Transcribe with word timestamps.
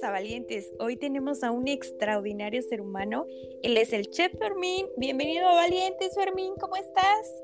bienvenidos 0.00 0.04
a 0.04 0.10
Valientes. 0.10 0.72
Hoy 0.78 0.96
tenemos 0.96 1.42
a 1.42 1.50
un 1.50 1.68
extraordinario 1.68 2.62
ser 2.62 2.80
humano. 2.80 3.26
Él 3.62 3.76
es 3.76 3.92
el 3.92 4.08
Chef 4.10 4.32
Fermín. 4.38 4.86
Bienvenido 4.96 5.46
a 5.46 5.54
Valientes, 5.54 6.14
Fermín, 6.14 6.54
¿cómo 6.58 6.76
estás? 6.76 7.34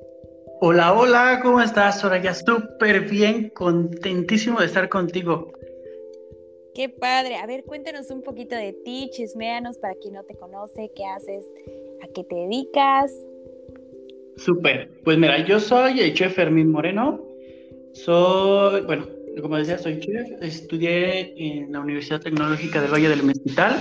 Hola, 0.61 0.95
hola, 0.95 1.41
¿cómo 1.43 1.61
estás, 1.61 2.01
Soraya? 2.01 2.33
Súper 2.35 3.09
bien, 3.11 3.51
contentísimo 3.51 4.61
de 4.61 4.67
estar 4.67 4.89
contigo. 4.89 5.53
Qué 6.75 6.89
padre. 6.89 7.37
A 7.37 7.47
ver, 7.47 7.65
cuéntanos 7.65 8.11
un 8.11 8.23
poquito 8.23 8.55
de 8.55 8.73
ti, 8.73 9.11
chismeanos 9.13 9.79
para 9.79 9.95
quien 9.95 10.15
no 10.15 10.23
te 10.23 10.35
conoce, 10.37 10.91
qué 10.95 11.05
haces, 11.05 11.45
a 12.03 12.09
qué 12.09 12.25
te 12.25 12.35
dedicas. 12.35 13.13
Súper. 14.37 14.91
Pues 15.05 15.19
mira, 15.19 15.45
yo 15.45 15.61
soy 15.61 16.01
el 16.01 16.15
Chef 16.15 16.35
Fermín 16.35 16.71
Moreno. 16.71 17.21
Soy, 17.93 18.83
bueno, 18.83 19.07
como 19.43 19.57
decía, 19.57 19.79
soy 19.79 20.01
chef, 20.01 20.43
estudié 20.43 21.35
en 21.37 21.73
la 21.73 21.81
Universidad 21.81 22.21
Tecnológica 22.21 22.81
del 22.81 22.93
Valle 22.93 23.09
del 23.09 23.23
Mezquital, 23.23 23.79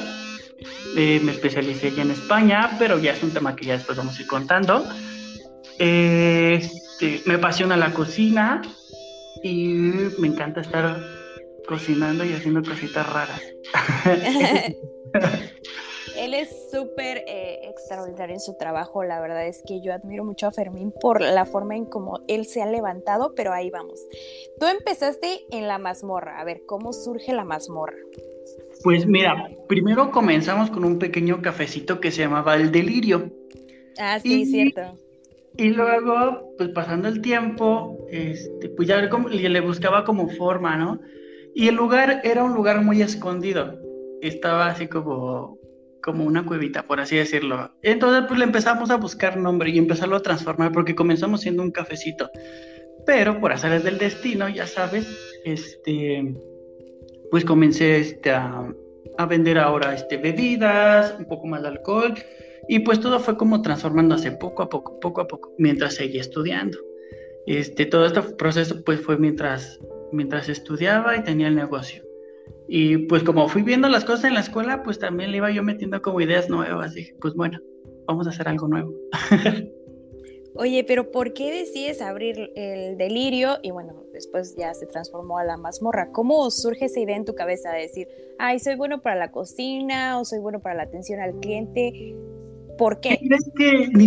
eh, 0.98 1.20
me 1.24 1.32
especialicé 1.32 1.92
ya 1.92 2.04
en 2.04 2.12
España, 2.12 2.76
pero 2.80 3.00
ya 3.00 3.12
es 3.14 3.24
un 3.24 3.32
tema 3.32 3.56
que 3.56 3.66
ya 3.66 3.74
después 3.74 3.98
vamos 3.98 4.18
a 4.18 4.22
ir 4.22 4.28
contando. 4.28 4.86
Este, 5.78 7.22
me 7.26 7.36
apasiona 7.36 7.76
la 7.76 7.94
cocina 7.94 8.62
y 9.44 9.74
me 10.18 10.28
encanta 10.28 10.62
estar 10.62 10.98
cocinando 11.68 12.24
y 12.24 12.34
haciendo 12.34 12.64
cositas 12.64 13.08
raras. 13.12 13.42
Él 16.26 16.34
es 16.34 16.72
súper 16.72 17.24
eh, 17.28 17.60
extraordinario 17.70 18.34
en 18.34 18.40
su 18.40 18.58
trabajo, 18.58 19.04
la 19.04 19.22
verdad 19.22 19.46
es 19.46 19.62
que 19.62 19.80
yo 19.80 19.94
admiro 19.94 20.26
mucho 20.26 20.48
a 20.48 20.52
Fermín 20.52 20.92
por 21.00 21.22
la 21.22 21.46
forma 21.46 21.76
en 21.76 21.86
cómo 21.86 22.20
él 22.28 22.46
se 22.46 22.64
ha 22.64 22.66
levantado, 22.66 23.34
pero 23.36 23.54
ahí 23.54 23.70
vamos. 23.70 24.02
Tú 24.60 24.66
empezaste 24.66 25.42
en 25.52 25.68
la 25.68 25.78
mazmorra, 25.78 26.40
a 26.40 26.44
ver, 26.44 26.64
¿cómo 26.66 26.94
surge 26.94 27.32
la 27.32 27.44
mazmorra? 27.44 27.98
Pues 28.84 29.06
mira, 29.06 29.52
primero 29.68 30.10
comenzamos 30.10 30.72
con 30.72 30.84
un 30.84 30.98
pequeño 30.98 31.44
cafecito 31.44 32.00
que 32.00 32.10
se 32.10 32.24
llamaba 32.24 32.56
El 32.56 32.72
Delirio. 32.72 33.32
Ah, 34.00 34.20
sí, 34.20 34.48
cierto. 34.48 34.98
Y 35.58 35.70
luego, 35.70 36.56
pues 36.58 36.70
pasando 36.70 37.08
el 37.08 37.22
tiempo, 37.22 38.00
este, 38.10 38.70
pues 38.70 38.88
ya 38.88 39.00
le 39.00 39.62
buscaba 39.62 40.04
como 40.04 40.28
forma, 40.30 40.76
¿no? 40.76 41.00
Y 41.54 41.68
el 41.68 41.76
lugar 41.76 42.22
era 42.24 42.44
un 42.44 42.56
lugar 42.56 42.84
muy 42.84 43.04
escondido. 43.04 43.80
Estaba 44.24 44.66
así 44.68 44.88
como 44.88 45.55
como 46.06 46.24
una 46.24 46.46
cuevita, 46.46 46.84
por 46.84 47.00
así 47.00 47.18
decirlo. 47.18 47.72
Entonces, 47.82 48.26
pues 48.28 48.38
le 48.38 48.46
empezamos 48.46 48.92
a 48.92 48.98
buscar 48.98 49.38
nombre 49.38 49.72
y 49.72 49.80
empezarlo 49.80 50.16
a 50.16 50.22
transformar 50.22 50.72
porque 50.72 50.94
comenzamos 50.94 51.42
siendo 51.42 51.64
un 51.64 51.72
cafecito. 51.72 52.30
Pero 53.08 53.40
por 53.40 53.52
hacer 53.52 53.82
del 53.82 53.98
destino, 53.98 54.48
ya 54.48 54.68
sabes, 54.68 55.08
este, 55.46 56.36
pues 57.32 57.44
comencé 57.44 57.98
este, 57.98 58.30
a, 58.30 58.72
a, 59.18 59.26
vender 59.26 59.58
ahora 59.58 59.96
este, 59.96 60.18
bebidas, 60.18 61.16
un 61.18 61.26
poco 61.26 61.48
más 61.48 61.64
de 61.64 61.70
alcohol, 61.70 62.14
y 62.70 62.80
pues 62.80 63.00
todo 63.00 63.20
fue 63.20 63.36
como 63.36 63.64
transformándose 63.64 64.32
poco 64.34 64.62
a 64.62 64.70
poco, 64.70 65.00
poco 65.00 65.22
a 65.22 65.28
poco, 65.28 65.56
mientras 65.58 65.96
seguía 65.96 66.22
estudiando. 66.22 66.78
Este, 67.48 67.88
todo 67.88 68.06
este 68.06 68.22
proceso 68.22 68.84
pues 68.84 69.02
fue 69.02 69.18
mientras, 69.18 69.80
mientras 70.12 70.50
estudiaba 70.50 71.18
y 71.18 71.24
tenía 71.24 71.48
el 71.48 71.56
negocio. 71.56 72.05
Y 72.68 72.98
pues 72.98 73.24
como 73.24 73.48
fui 73.48 73.62
viendo 73.62 73.88
las 73.88 74.06
cosas 74.06 74.26
en 74.26 74.34
la 74.34 74.40
escuela, 74.40 74.84
pues 74.84 75.00
también 75.00 75.32
le 75.32 75.38
iba 75.38 75.52
yo 75.52 75.64
metiendo 75.64 76.02
como 76.02 76.22
ideas 76.22 76.50
nuevas. 76.50 76.94
Dije, 76.94 77.16
pues 77.22 77.34
bueno, 77.36 77.60
vamos 78.08 78.28
a 78.28 78.32
hacer 78.32 78.48
algo 78.48 78.68
nuevo. 78.68 78.94
Oye, 80.58 80.86
pero 80.86 81.12
¿por 81.12 81.34
qué 81.34 81.52
decides 81.52 82.02
abrir 82.02 82.50
el 82.56 82.98
delirio? 82.98 83.58
Y 83.62 83.72
bueno, 83.72 83.94
después 84.14 84.56
ya 84.58 84.74
se 84.74 84.86
transformó 84.86 85.38
a 85.38 85.44
la 85.44 85.58
mazmorra. 85.58 86.12
¿Cómo 86.14 86.50
surge 86.50 86.86
esa 86.86 87.02
idea 87.02 87.18
en 87.18 87.26
tu 87.26 87.36
cabeza 87.36 87.72
de 87.72 87.82
decir, 87.82 88.08
ay, 88.40 88.60
soy 88.60 88.76
bueno 88.76 89.02
para 89.02 89.18
la 89.18 89.32
cocina 89.32 90.18
o 90.18 90.24
soy 90.24 90.40
bueno 90.40 90.62
para 90.62 90.76
la 90.76 90.84
atención 90.84 91.20
al 91.20 91.34
cliente? 91.42 92.16
¿Por 92.78 93.02
qué? 93.02 93.20
Es 93.22 93.52
que 93.58 93.90
ni, 93.90 94.06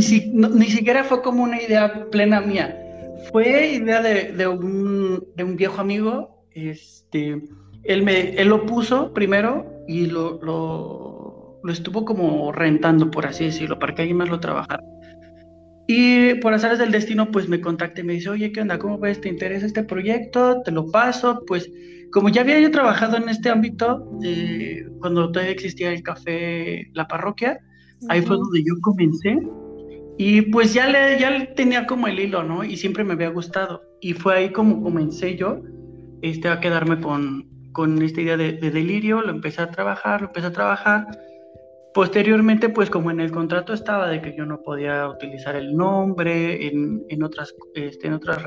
ni 0.48 0.66
siquiera 0.70 1.04
fue 1.04 1.20
como 1.20 1.42
una 1.42 1.60
idea 1.60 2.06
plena 2.10 2.40
mía. 2.40 2.82
Fue 3.30 3.74
idea 3.74 4.00
de, 4.00 4.32
de, 4.32 4.46
un, 4.46 5.26
de 5.36 5.44
un 5.44 5.56
viejo 5.56 5.80
amigo, 5.80 6.44
este 6.52 7.42
él, 7.84 8.02
me, 8.02 8.30
él 8.34 8.48
lo 8.48 8.66
puso 8.66 9.12
primero 9.12 9.66
y 9.86 10.06
lo, 10.06 10.40
lo, 10.42 11.60
lo, 11.62 11.72
estuvo 11.72 12.04
como 12.04 12.52
rentando, 12.52 13.10
por 13.10 13.26
así 13.26 13.44
decirlo, 13.44 13.78
para 13.78 13.94
que 13.94 14.02
alguien 14.02 14.18
más 14.18 14.28
lo 14.28 14.40
trabajara. 14.40 14.82
Y 15.90 16.34
por 16.34 16.52
azares 16.52 16.78
del 16.78 16.92
destino, 16.92 17.30
pues 17.30 17.48
me 17.48 17.62
contacté 17.62 18.02
y 18.02 18.04
me 18.04 18.12
dice, 18.12 18.28
oye, 18.28 18.52
¿qué 18.52 18.60
onda? 18.60 18.78
¿Cómo 18.78 18.98
ves? 18.98 19.22
¿Te 19.22 19.30
interesa 19.30 19.64
este 19.64 19.82
proyecto? 19.82 20.60
Te 20.62 20.70
lo 20.70 20.90
paso. 20.90 21.42
Pues 21.46 21.70
como 22.12 22.28
ya 22.28 22.42
había 22.42 22.60
yo 22.60 22.70
trabajado 22.70 23.16
en 23.16 23.30
este 23.30 23.48
ámbito, 23.48 24.06
eh, 24.22 24.86
cuando 25.00 25.32
todavía 25.32 25.52
existía 25.52 25.90
el 25.90 26.02
café 26.02 26.90
La 26.92 27.08
Parroquia, 27.08 27.58
ahí 28.10 28.20
fue 28.20 28.36
donde 28.36 28.62
yo 28.62 28.74
comencé. 28.82 29.38
Y 30.18 30.42
pues 30.42 30.74
ya, 30.74 30.88
le, 30.88 31.18
ya 31.18 31.54
tenía 31.54 31.86
como 31.86 32.06
el 32.06 32.20
hilo, 32.20 32.42
¿no? 32.42 32.64
Y 32.64 32.76
siempre 32.76 33.02
me 33.02 33.14
había 33.14 33.30
gustado. 33.30 33.80
Y 34.02 34.12
fue 34.12 34.36
ahí 34.36 34.52
como 34.52 34.82
comencé 34.82 35.36
yo 35.36 35.62
este, 36.20 36.48
a 36.48 36.60
quedarme 36.60 37.00
con, 37.00 37.46
con 37.78 38.02
esta 38.02 38.20
idea 38.20 38.36
de, 38.36 38.54
delirio, 38.54 39.20
lo 39.20 39.30
empecé 39.30 39.62
a 39.62 39.70
trabajar, 39.70 40.20
lo 40.20 40.26
empecé 40.26 40.48
a 40.48 40.52
trabajar. 40.52 41.06
Posteriormente, 41.94 42.70
pues 42.70 42.90
como 42.90 43.12
en 43.12 43.20
el 43.20 43.30
contrato 43.30 43.72
estaba 43.72 44.08
de 44.08 44.20
que 44.20 44.34
yo 44.36 44.44
no 44.46 44.62
podía 44.62 45.08
utilizar 45.08 45.54
el 45.54 45.76
nombre 45.76 46.66
en, 46.66 47.04
en 47.08 47.22
otras, 47.22 47.54
este, 47.74 48.08
en 48.08 48.14
otras, 48.14 48.38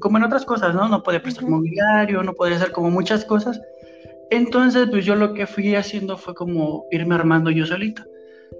como 0.00 0.16
en 0.16 0.24
otras 0.24 0.46
cosas, 0.46 0.74
¿no? 0.74 0.88
No 0.88 1.02
podía 1.02 1.20
prestar 1.20 1.44
mobiliario, 1.46 2.22
no 2.22 2.32
podía 2.32 2.56
hacer 2.56 2.72
como 2.72 2.90
muchas 2.90 3.26
cosas. 3.26 3.60
Entonces, 4.30 4.88
pues 4.90 5.04
yo 5.04 5.14
lo 5.14 5.34
que 5.34 5.46
fui 5.46 5.74
haciendo 5.74 6.16
fue 6.16 6.34
como 6.34 6.86
irme 6.90 7.16
armando 7.16 7.50
yo 7.50 7.66
solito. 7.66 8.02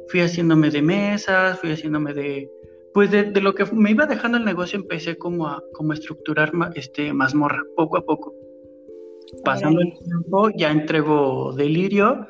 Fui 0.08 0.20
haciéndome 0.20 0.68
de 0.68 0.82
mesas, 0.82 1.58
fui 1.60 1.72
haciéndome 1.72 2.12
de, 2.12 2.50
pues 2.92 3.10
de, 3.10 3.22
de, 3.22 3.40
lo 3.40 3.54
que 3.54 3.64
me 3.72 3.92
iba 3.92 4.04
dejando 4.04 4.36
el 4.36 4.44
negocio 4.44 4.78
empecé 4.78 5.16
como 5.16 5.46
a 5.46 5.62
como 5.72 5.94
estructurar 5.94 6.52
este 6.74 7.10
mazmorra 7.14 7.62
poco 7.74 7.96
a 7.96 8.04
poco 8.04 8.43
Pasando 9.44 9.80
el 9.80 9.92
tiempo, 9.98 10.50
ya 10.50 10.70
entregó 10.70 11.52
Delirio 11.52 12.26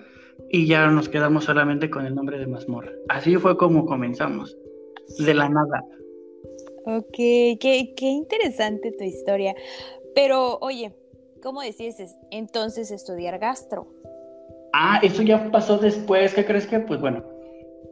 y 0.50 0.66
ya 0.66 0.88
nos 0.88 1.09
quedamos 1.09 1.44
solamente 1.44 1.91
con 1.91 2.06
el 2.06 2.15
nombre 2.15 2.38
de 2.38 2.47
Mazmorra. 2.47 2.93
Así 3.09 3.37
fue 3.37 3.56
como 3.56 3.87
comenzamos, 3.87 4.56
de 5.19 5.34
la 5.34 5.49
nada. 5.49 5.84
Ok, 6.87 7.16
qué, 7.16 7.94
qué 7.97 8.06
interesante 8.06 8.93
tu 8.93 9.05
historia. 9.05 9.55
Pero, 10.15 10.59
oye, 10.60 10.93
¿cómo 11.43 11.62
decides 11.62 12.16
entonces 12.31 12.91
estudiar 12.91 13.38
gastro? 13.38 13.87
Ah, 14.72 15.00
eso 15.03 15.22
ya 15.22 15.50
pasó 15.50 15.78
después, 15.78 16.34
¿qué 16.34 16.44
crees 16.44 16.66
que? 16.66 16.81
Pues 16.81 17.00
bueno, 17.00 17.22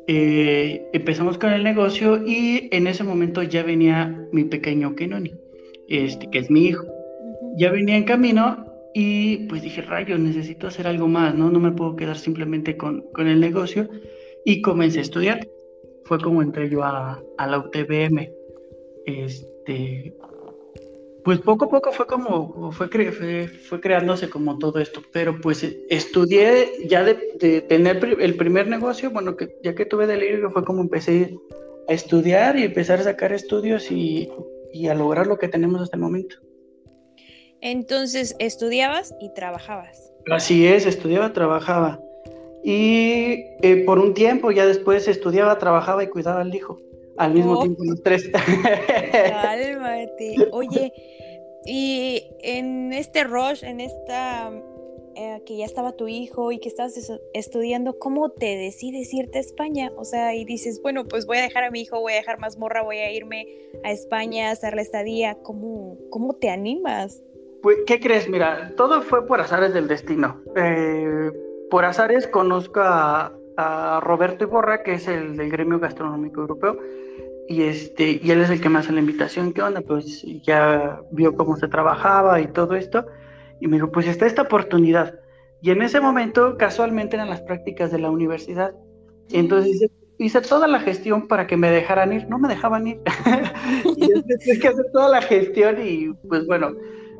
eh, 0.08 0.88
empezamos 0.92 1.38
con 1.38 1.52
el 1.52 1.62
negocio 1.62 2.26
y 2.26 2.68
en 2.72 2.86
ese 2.86 3.04
momento 3.04 3.42
ya 3.42 3.62
venía 3.62 4.26
mi 4.32 4.44
pequeño 4.44 4.94
Kenoni, 4.96 5.32
este, 5.88 6.28
que 6.30 6.38
es 6.38 6.50
mi 6.50 6.66
hijo. 6.66 6.84
Ya 7.56 7.70
venía 7.70 7.96
en 7.96 8.04
camino 8.04 8.71
y 8.94 9.46
pues 9.48 9.62
dije, 9.62 9.82
rayos, 9.82 10.18
necesito 10.18 10.66
hacer 10.66 10.86
algo 10.86 11.08
más, 11.08 11.34
¿no? 11.34 11.50
No 11.50 11.60
me 11.60 11.72
puedo 11.72 11.96
quedar 11.96 12.18
simplemente 12.18 12.76
con, 12.76 13.02
con 13.12 13.26
el 13.26 13.40
negocio. 13.40 13.88
Y 14.44 14.60
comencé 14.60 14.98
a 14.98 15.02
estudiar. 15.02 15.46
Fue 16.04 16.18
como 16.18 16.42
entré 16.42 16.68
yo 16.68 16.82
a, 16.82 17.22
a 17.38 17.46
la 17.46 17.58
UTBM. 17.58 18.30
Este, 19.06 20.14
pues 21.24 21.38
poco 21.40 21.66
a 21.66 21.70
poco 21.70 21.92
fue 21.92 22.06
como, 22.06 22.72
fue, 22.72 22.88
fue, 22.88 23.46
fue, 23.46 23.80
creándose 23.80 24.28
como 24.28 24.58
todo 24.58 24.80
esto, 24.80 25.02
pero 25.12 25.40
pues 25.40 25.64
estudié 25.88 26.88
ya 26.88 27.04
de, 27.04 27.18
de, 27.38 27.60
tener 27.62 28.04
el 28.20 28.34
primer 28.36 28.66
negocio, 28.66 29.10
bueno, 29.10 29.36
que 29.36 29.56
ya 29.62 29.74
que 29.74 29.86
tuve 29.86 30.06
delirio 30.06 30.50
fue 30.50 30.64
como 30.64 30.80
empecé 30.80 31.36
a 31.88 31.92
estudiar 31.92 32.58
y 32.58 32.64
empezar 32.64 32.98
a 33.00 33.04
sacar 33.04 33.32
estudios 33.32 33.90
y, 33.90 34.28
y 34.72 34.88
a 34.88 34.94
lograr 34.94 35.26
lo 35.26 35.38
que 35.38 35.48
tenemos 35.48 35.80
hasta 35.80 35.96
el 35.96 36.02
momento. 36.02 36.36
Entonces, 37.62 38.34
estudiabas 38.38 39.14
y 39.20 39.32
trabajabas. 39.32 40.12
Así 40.30 40.66
es, 40.66 40.84
estudiaba, 40.84 41.32
trabajaba. 41.32 42.00
Y 42.64 43.46
eh, 43.62 43.82
por 43.86 43.98
un 43.98 44.14
tiempo, 44.14 44.50
ya 44.50 44.66
después 44.66 45.08
estudiaba, 45.08 45.58
trabajaba 45.58 46.04
y 46.04 46.08
cuidaba 46.08 46.42
al 46.42 46.54
hijo. 46.54 46.78
Al 47.16 47.34
mismo 47.34 47.52
oh. 47.52 47.62
tiempo, 47.62 47.84
los 47.84 48.02
tres. 48.02 48.28
Cálmate. 49.12 50.48
Oye, 50.50 50.92
y 51.64 52.24
en 52.42 52.92
este 52.92 53.24
rush, 53.24 53.64
en 53.64 53.80
esta 53.80 54.52
eh, 55.14 55.42
que 55.44 55.56
ya 55.58 55.66
estaba 55.66 55.92
tu 55.92 56.08
hijo 56.08 56.52
y 56.52 56.58
que 56.58 56.68
estabas 56.68 56.94
estudiando, 57.34 57.98
¿cómo 57.98 58.30
te 58.30 58.56
decides 58.56 59.12
irte 59.12 59.38
a 59.38 59.40
España? 59.40 59.92
O 59.96 60.04
sea, 60.04 60.34
y 60.34 60.44
dices, 60.44 60.80
bueno, 60.82 61.04
pues 61.04 61.26
voy 61.26 61.38
a 61.38 61.42
dejar 61.42 61.64
a 61.64 61.70
mi 61.70 61.82
hijo, 61.82 62.00
voy 62.00 62.14
a 62.14 62.16
dejar 62.16 62.38
morra, 62.58 62.82
voy 62.82 62.98
a 62.98 63.12
irme 63.12 63.46
a 63.84 63.92
España 63.92 64.48
a 64.48 64.52
hacer 64.52 64.74
la 64.74 64.82
estadía. 64.82 65.36
¿Cómo, 65.42 65.98
cómo 66.10 66.34
te 66.34 66.48
animas? 66.48 67.22
Pues, 67.62 67.78
¿qué 67.86 68.00
crees? 68.00 68.28
Mira, 68.28 68.72
todo 68.76 69.02
fue 69.02 69.26
por 69.26 69.40
azares 69.40 69.72
del 69.72 69.88
destino. 69.88 70.40
Eh, 70.56 71.30
por 71.70 71.84
azares 71.84 72.26
conozco 72.26 72.80
a, 72.80 73.32
a 73.56 74.00
Roberto 74.02 74.44
Iborra, 74.44 74.82
que 74.82 74.94
es 74.94 75.08
el 75.08 75.36
del 75.36 75.50
gremio 75.50 75.78
gastronómico 75.78 76.40
europeo, 76.42 76.78
y 77.48 77.62
este 77.62 78.20
y 78.22 78.30
él 78.30 78.40
es 78.40 78.50
el 78.50 78.60
que 78.60 78.68
me 78.68 78.78
hace 78.78 78.92
la 78.92 79.00
invitación 79.00 79.52
qué 79.52 79.62
onda 79.62 79.80
pues 79.80 80.22
ya 80.44 81.00
vio 81.10 81.34
cómo 81.34 81.56
se 81.56 81.66
trabajaba 81.66 82.40
y 82.40 82.46
todo 82.46 82.76
esto 82.76 83.04
y 83.60 83.66
me 83.66 83.76
dijo 83.76 83.90
pues 83.90 84.06
está 84.06 84.26
esta 84.26 84.42
oportunidad 84.42 85.18
y 85.62 85.70
en 85.70 85.80
ese 85.80 86.00
momento 86.00 86.56
casualmente 86.58 87.14
eran 87.14 87.30
las 87.30 87.40
prácticas 87.40 87.92
de 87.92 88.00
la 88.00 88.10
universidad. 88.10 88.74
Y 89.28 89.38
entonces 89.38 89.88
hice, 90.18 90.40
toda 90.40 90.66
la 90.66 90.80
gestión 90.80 91.28
para 91.28 91.46
que 91.46 91.56
me 91.56 91.70
dejaran 91.70 92.12
ir. 92.12 92.28
No 92.28 92.38
me 92.38 92.48
dejaban 92.48 92.88
ir. 92.88 93.00
Y 93.96 94.08
tuve 94.08 94.58
que 94.60 94.68
hacer 94.68 94.86
toda 94.92 95.08
la 95.08 95.22
gestión 95.22 95.76
y 95.80 96.12
pues 96.28 96.46
bueno 96.46 96.72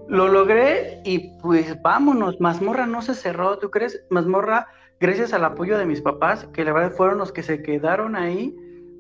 lo 0.08 0.28
logré 0.28 1.00
y 1.04 1.38
pues 1.40 1.80
vámonos. 1.82 2.40
Mazmorra 2.40 2.86
no 2.86 3.02
se 3.02 3.14
cerró 3.14 3.58
tú 3.58 3.70
crees 3.70 4.04
Mazmorra 4.10 4.66
gracias 5.00 5.32
al 5.32 5.44
apoyo 5.44 5.78
de 5.78 5.86
mis 5.86 6.00
papás 6.00 6.46
que 6.52 6.64
la 6.64 6.72
verdad 6.72 6.96
fueron 6.96 7.18
los 7.18 7.32
que 7.32 7.42
se 7.42 7.62
quedaron 7.62 8.16
ahí 8.16 8.54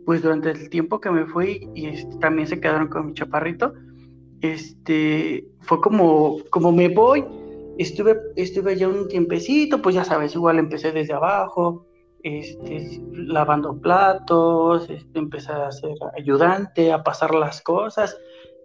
pues 0.04 0.22
durante 0.22 0.50
el 0.50 0.68
tiempo 0.68 1.00
que 1.00 1.10
me 1.10 1.26
fui 1.26 1.68
y 1.74 1.86
este, 1.86 2.16
también 2.18 2.48
se 2.48 2.60
quedaron 2.60 2.88
con 2.88 3.06
mi 3.06 3.14
chaparrito, 3.14 3.74
este, 4.40 5.46
fue 5.60 5.80
como, 5.80 6.38
como 6.50 6.72
me 6.72 6.88
voy, 6.88 7.24
estuve, 7.78 8.18
estuve 8.36 8.76
ya 8.76 8.88
un 8.88 9.08
tiempecito, 9.08 9.80
pues 9.80 9.94
ya 9.94 10.04
sabes, 10.04 10.34
igual 10.34 10.58
empecé 10.58 10.92
desde 10.92 11.14
abajo, 11.14 11.86
este, 12.22 13.00
lavando 13.12 13.80
platos, 13.80 14.88
este, 14.90 15.18
empecé 15.18 15.52
a 15.52 15.70
ser 15.70 15.94
ayudante, 16.16 16.92
a 16.92 17.02
pasar 17.02 17.34
las 17.34 17.62
cosas, 17.62 18.16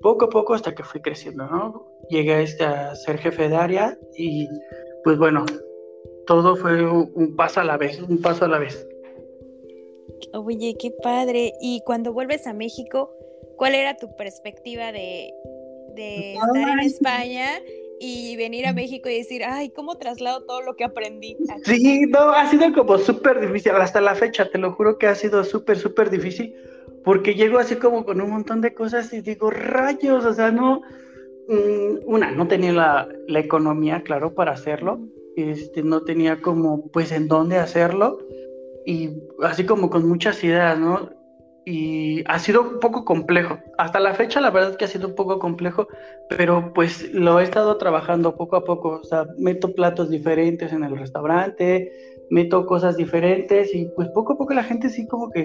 poco 0.01 0.25
a 0.25 0.29
poco 0.29 0.53
hasta 0.53 0.73
que 0.73 0.83
fui 0.83 1.01
creciendo, 1.01 1.47
¿no? 1.47 1.86
Llegué 2.09 2.43
este, 2.43 2.63
a 2.63 2.95
ser 2.95 3.17
jefe 3.17 3.49
de 3.49 3.55
área 3.55 3.97
y 4.17 4.47
pues 5.03 5.17
bueno, 5.17 5.45
todo 6.25 6.55
fue 6.55 6.85
un 6.85 7.35
paso 7.35 7.61
a 7.61 7.63
la 7.63 7.77
vez, 7.77 7.99
un 8.01 8.21
paso 8.21 8.45
a 8.45 8.47
la 8.47 8.59
vez. 8.59 8.87
Oye, 10.33 10.75
qué 10.79 10.91
padre. 11.01 11.53
Y 11.61 11.81
cuando 11.85 12.13
vuelves 12.13 12.47
a 12.47 12.53
México, 12.53 13.11
¿cuál 13.55 13.75
era 13.75 13.95
tu 13.95 14.15
perspectiva 14.15 14.91
de, 14.91 15.33
estar 15.95 16.69
en 16.69 16.79
España 16.79 17.59
y 17.99 18.35
venir 18.35 18.67
a 18.67 18.73
México 18.73 19.09
y 19.09 19.17
decir, 19.17 19.43
ay, 19.43 19.69
¿cómo 19.69 19.97
traslado 19.97 20.45
todo 20.45 20.61
lo 20.61 20.75
que 20.75 20.83
aprendí? 20.83 21.35
Sí, 21.63 22.05
no, 22.07 22.31
ha 22.31 22.49
sido 22.49 22.71
como 22.73 22.97
súper 22.97 23.39
difícil. 23.39 23.71
Hasta 23.73 24.01
la 24.01 24.15
fecha, 24.15 24.49
te 24.49 24.57
lo 24.57 24.73
juro 24.73 24.97
que 24.97 25.07
ha 25.07 25.15
sido 25.15 25.43
súper, 25.43 25.77
súper 25.77 26.09
difícil. 26.09 26.55
Porque 27.03 27.33
llego 27.33 27.57
así 27.57 27.77
como 27.77 28.05
con 28.05 28.21
un 28.21 28.29
montón 28.29 28.61
de 28.61 28.73
cosas 28.73 29.11
y 29.13 29.21
digo, 29.21 29.49
rayos, 29.49 30.25
o 30.25 30.33
sea, 30.33 30.51
no. 30.51 30.81
Mm, 31.47 31.99
una, 32.05 32.31
no 32.31 32.47
tenía 32.47 32.73
la, 32.73 33.07
la 33.27 33.39
economía, 33.39 34.03
claro, 34.03 34.33
para 34.33 34.51
hacerlo. 34.51 34.99
Este, 35.35 35.83
no 35.83 36.01
tenía 36.01 36.41
como, 36.41 36.87
pues, 36.91 37.11
en 37.11 37.27
dónde 37.27 37.57
hacerlo 37.57 38.19
y 38.87 39.21
así 39.43 39.65
como 39.65 39.89
con 39.89 40.07
muchas 40.07 40.41
ideas, 40.45 40.79
¿no? 40.79 41.09
Y 41.65 42.23
ha 42.25 42.39
sido 42.39 42.61
un 42.61 42.79
poco 42.79 43.03
complejo. 43.03 43.59
Hasta 43.77 43.99
la 43.99 44.13
fecha 44.13 44.39
la 44.39 44.49
verdad 44.49 44.71
es 44.71 44.77
que 44.77 44.85
ha 44.85 44.87
sido 44.87 45.09
un 45.09 45.15
poco 45.15 45.39
complejo, 45.39 45.89
pero 46.29 46.71
pues 46.73 47.11
lo 47.11 47.41
he 47.41 47.43
estado 47.43 47.77
trabajando 47.77 48.37
poco 48.37 48.55
a 48.55 48.63
poco. 48.63 49.01
O 49.01 49.03
sea, 49.03 49.25
meto 49.37 49.75
platos 49.75 50.09
diferentes 50.09 50.71
en 50.71 50.85
el 50.85 50.97
restaurante, 50.97 51.91
meto 52.29 52.65
cosas 52.65 52.95
diferentes 52.95 53.75
y 53.75 53.91
pues 53.93 54.07
poco 54.09 54.33
a 54.33 54.37
poco 54.37 54.53
la 54.53 54.63
gente 54.63 54.89
sí 54.89 55.05
como 55.05 55.29
que 55.31 55.43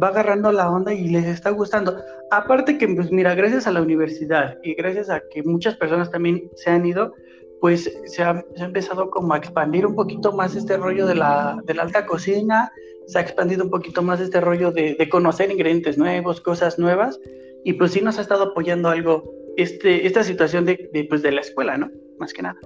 va 0.00 0.08
agarrando 0.08 0.52
la 0.52 0.70
onda 0.70 0.92
y 0.94 1.08
les 1.08 1.26
está 1.26 1.50
gustando. 1.50 1.96
Aparte 2.30 2.78
que 2.78 2.88
pues 2.88 3.10
mira, 3.10 3.34
gracias 3.34 3.66
a 3.66 3.72
la 3.72 3.82
universidad 3.82 4.58
y 4.62 4.74
gracias 4.74 5.10
a 5.10 5.20
que 5.20 5.42
muchas 5.42 5.76
personas 5.76 6.10
también 6.10 6.50
se 6.54 6.70
han 6.70 6.86
ido, 6.86 7.14
pues 7.60 7.92
se 8.06 8.22
ha, 8.22 8.44
empezado 8.56 9.10
como 9.10 9.34
a 9.34 9.38
expandir 9.38 9.86
un 9.86 9.94
poquito 9.94 10.32
más 10.32 10.56
este 10.56 10.76
rollo 10.76 11.06
de 11.06 11.14
la, 11.14 11.60
de 11.64 11.74
la 11.74 11.82
alta 11.82 12.06
cocina, 12.06 12.72
se 13.06 13.18
ha 13.18 13.22
expandido 13.22 13.64
un 13.64 13.70
poquito 13.70 14.02
más 14.02 14.20
este 14.20 14.40
rollo 14.40 14.70
de, 14.70 15.08
conocer 15.10 15.50
ingredientes 15.50 15.98
nuevos, 15.98 16.40
cosas 16.40 16.78
nuevas, 16.78 17.18
y 17.64 17.74
pues 17.74 17.92
sí 17.92 18.00
nos 18.00 18.18
ha 18.18 18.22
estado 18.22 18.44
apoyando 18.44 18.88
algo 18.88 19.34
este, 19.56 20.06
esta 20.06 20.22
situación 20.22 20.64
de, 20.64 20.88
de, 20.92 21.04
pues 21.04 21.22
de 21.22 21.32
la 21.32 21.40
escuela, 21.40 21.76
¿no? 21.76 21.90
Más 22.18 22.32
que 22.32 22.42
nada. 22.42 22.58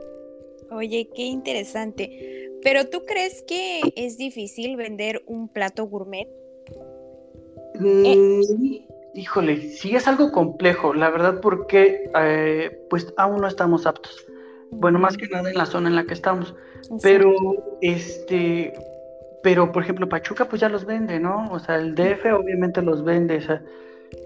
Oye, 0.70 1.08
qué 1.14 1.22
interesante. 1.22 2.50
Pero 2.62 2.88
¿tú 2.88 3.04
crees 3.06 3.42
que 3.42 3.80
es 3.96 4.16
difícil 4.16 4.76
vender 4.76 5.22
un 5.26 5.48
plato 5.48 5.84
gourmet? 5.84 6.28
Mm, 7.78 8.40
híjole, 9.14 9.60
sí 9.70 9.96
es 9.96 10.06
algo 10.08 10.32
complejo, 10.32 10.94
la 10.94 11.10
verdad, 11.10 11.40
porque 11.40 12.10
eh, 12.18 12.86
pues 12.88 13.12
aún 13.16 13.40
no 13.40 13.48
estamos 13.48 13.86
aptos 13.86 14.26
bueno, 14.78 14.98
más 14.98 15.16
que 15.16 15.28
nada 15.28 15.50
en 15.50 15.56
la 15.56 15.66
zona 15.66 15.88
en 15.88 15.96
la 15.96 16.04
que 16.04 16.14
estamos. 16.14 16.54
Pero, 17.02 17.34
este, 17.80 18.72
pero 19.42 19.72
por 19.72 19.82
ejemplo, 19.82 20.08
Pachuca 20.08 20.46
pues 20.46 20.60
ya 20.60 20.68
los 20.68 20.84
vende, 20.84 21.20
¿no? 21.20 21.50
O 21.50 21.58
sea, 21.58 21.76
el 21.76 21.94
DF 21.94 22.26
obviamente 22.34 22.82
los 22.82 23.04
vende, 23.04 23.38
o 23.38 23.40
sea, 23.40 23.62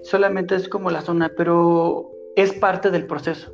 solamente 0.03 0.55
es 0.57 0.69
como 0.69 0.91
la 0.91 1.03
zona, 1.03 1.31
pero 1.37 2.11
es 2.37 2.53
parte 2.53 2.91
del 2.91 3.07
proceso. 3.07 3.53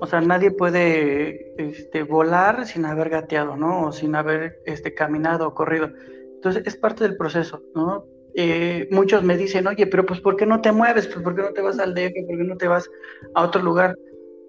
O 0.00 0.06
sea, 0.06 0.20
nadie 0.20 0.50
puede 0.50 1.54
este, 1.58 2.02
volar 2.02 2.66
sin 2.66 2.86
haber 2.86 3.10
gateado, 3.10 3.56
¿no? 3.56 3.88
O 3.88 3.92
sin 3.92 4.14
haber 4.14 4.60
este, 4.64 4.94
caminado 4.94 5.48
o 5.48 5.54
corrido. 5.54 5.90
Entonces, 6.34 6.62
es 6.66 6.76
parte 6.76 7.04
del 7.04 7.16
proceso, 7.16 7.62
¿no? 7.74 8.04
Eh, 8.38 8.86
muchos 8.90 9.22
me 9.22 9.36
dicen, 9.36 9.66
oye, 9.66 9.86
pero 9.86 10.04
pues, 10.04 10.20
¿por 10.20 10.36
qué 10.36 10.44
no 10.44 10.60
te 10.60 10.70
mueves? 10.70 11.06
Pues, 11.06 11.22
¿por 11.24 11.34
qué 11.34 11.42
no 11.42 11.52
te 11.54 11.62
vas 11.62 11.78
al 11.78 11.94
DF? 11.94 12.26
¿Por 12.26 12.36
qué 12.36 12.44
no 12.44 12.56
te 12.58 12.68
vas 12.68 12.88
a 13.34 13.42
otro 13.42 13.62
lugar? 13.62 13.96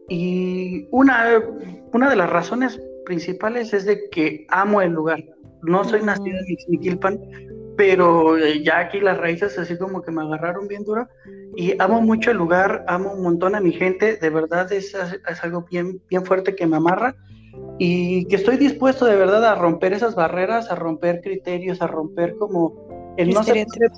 Y 0.10 0.88
una, 0.92 1.42
una 1.94 2.10
de 2.10 2.16
las 2.18 2.30
razones 2.30 2.80
principales 3.06 3.74
es 3.74 3.86
de 3.86 4.10
que 4.10 4.46
amo 4.50 4.82
el 4.82 4.92
lugar. 4.92 5.24
No 5.64 5.86
soy 5.86 6.04
nacido 6.04 6.38
en 6.38 6.52
Ixmiquilpan, 6.52 7.20
pero 7.78 8.38
ya 8.38 8.80
aquí 8.80 9.00
las 9.00 9.18
raíces 9.18 9.58
así 9.58 9.78
como 9.78 10.02
que 10.02 10.12
me 10.12 10.22
agarraron 10.22 10.68
bien 10.68 10.84
duro 10.84 11.08
y 11.56 11.74
amo 11.80 12.02
mucho 12.02 12.32
el 12.32 12.38
lugar, 12.38 12.84
amo 12.88 13.14
un 13.14 13.24
montón 13.24 13.56
a 13.56 13.62
mi 13.62 13.72
gente, 13.72 14.18
de 14.18 14.30
verdad 14.30 14.72
es, 14.74 14.94
es 14.96 15.44
algo 15.44 15.66
bien, 15.70 16.02
bien 16.10 16.26
fuerte 16.26 16.56
que 16.56 16.68
me 16.68 16.78
amarra 16.78 17.16
y 17.80 18.26
que 18.26 18.36
estoy 18.36 18.58
dispuesto 18.58 19.06
de 19.06 19.16
verdad 19.16 19.46
a 19.46 19.56
romper 19.56 19.94
esas 19.94 20.16
barreras, 20.16 20.70
a 20.70 20.76
romper 20.76 21.22
criterios, 21.22 21.82
a 21.82 21.88
romper 21.88 22.36
como 22.38 22.97
el 23.18 23.32
no 23.32 23.44
se 23.44 23.66
puede, 23.66 23.90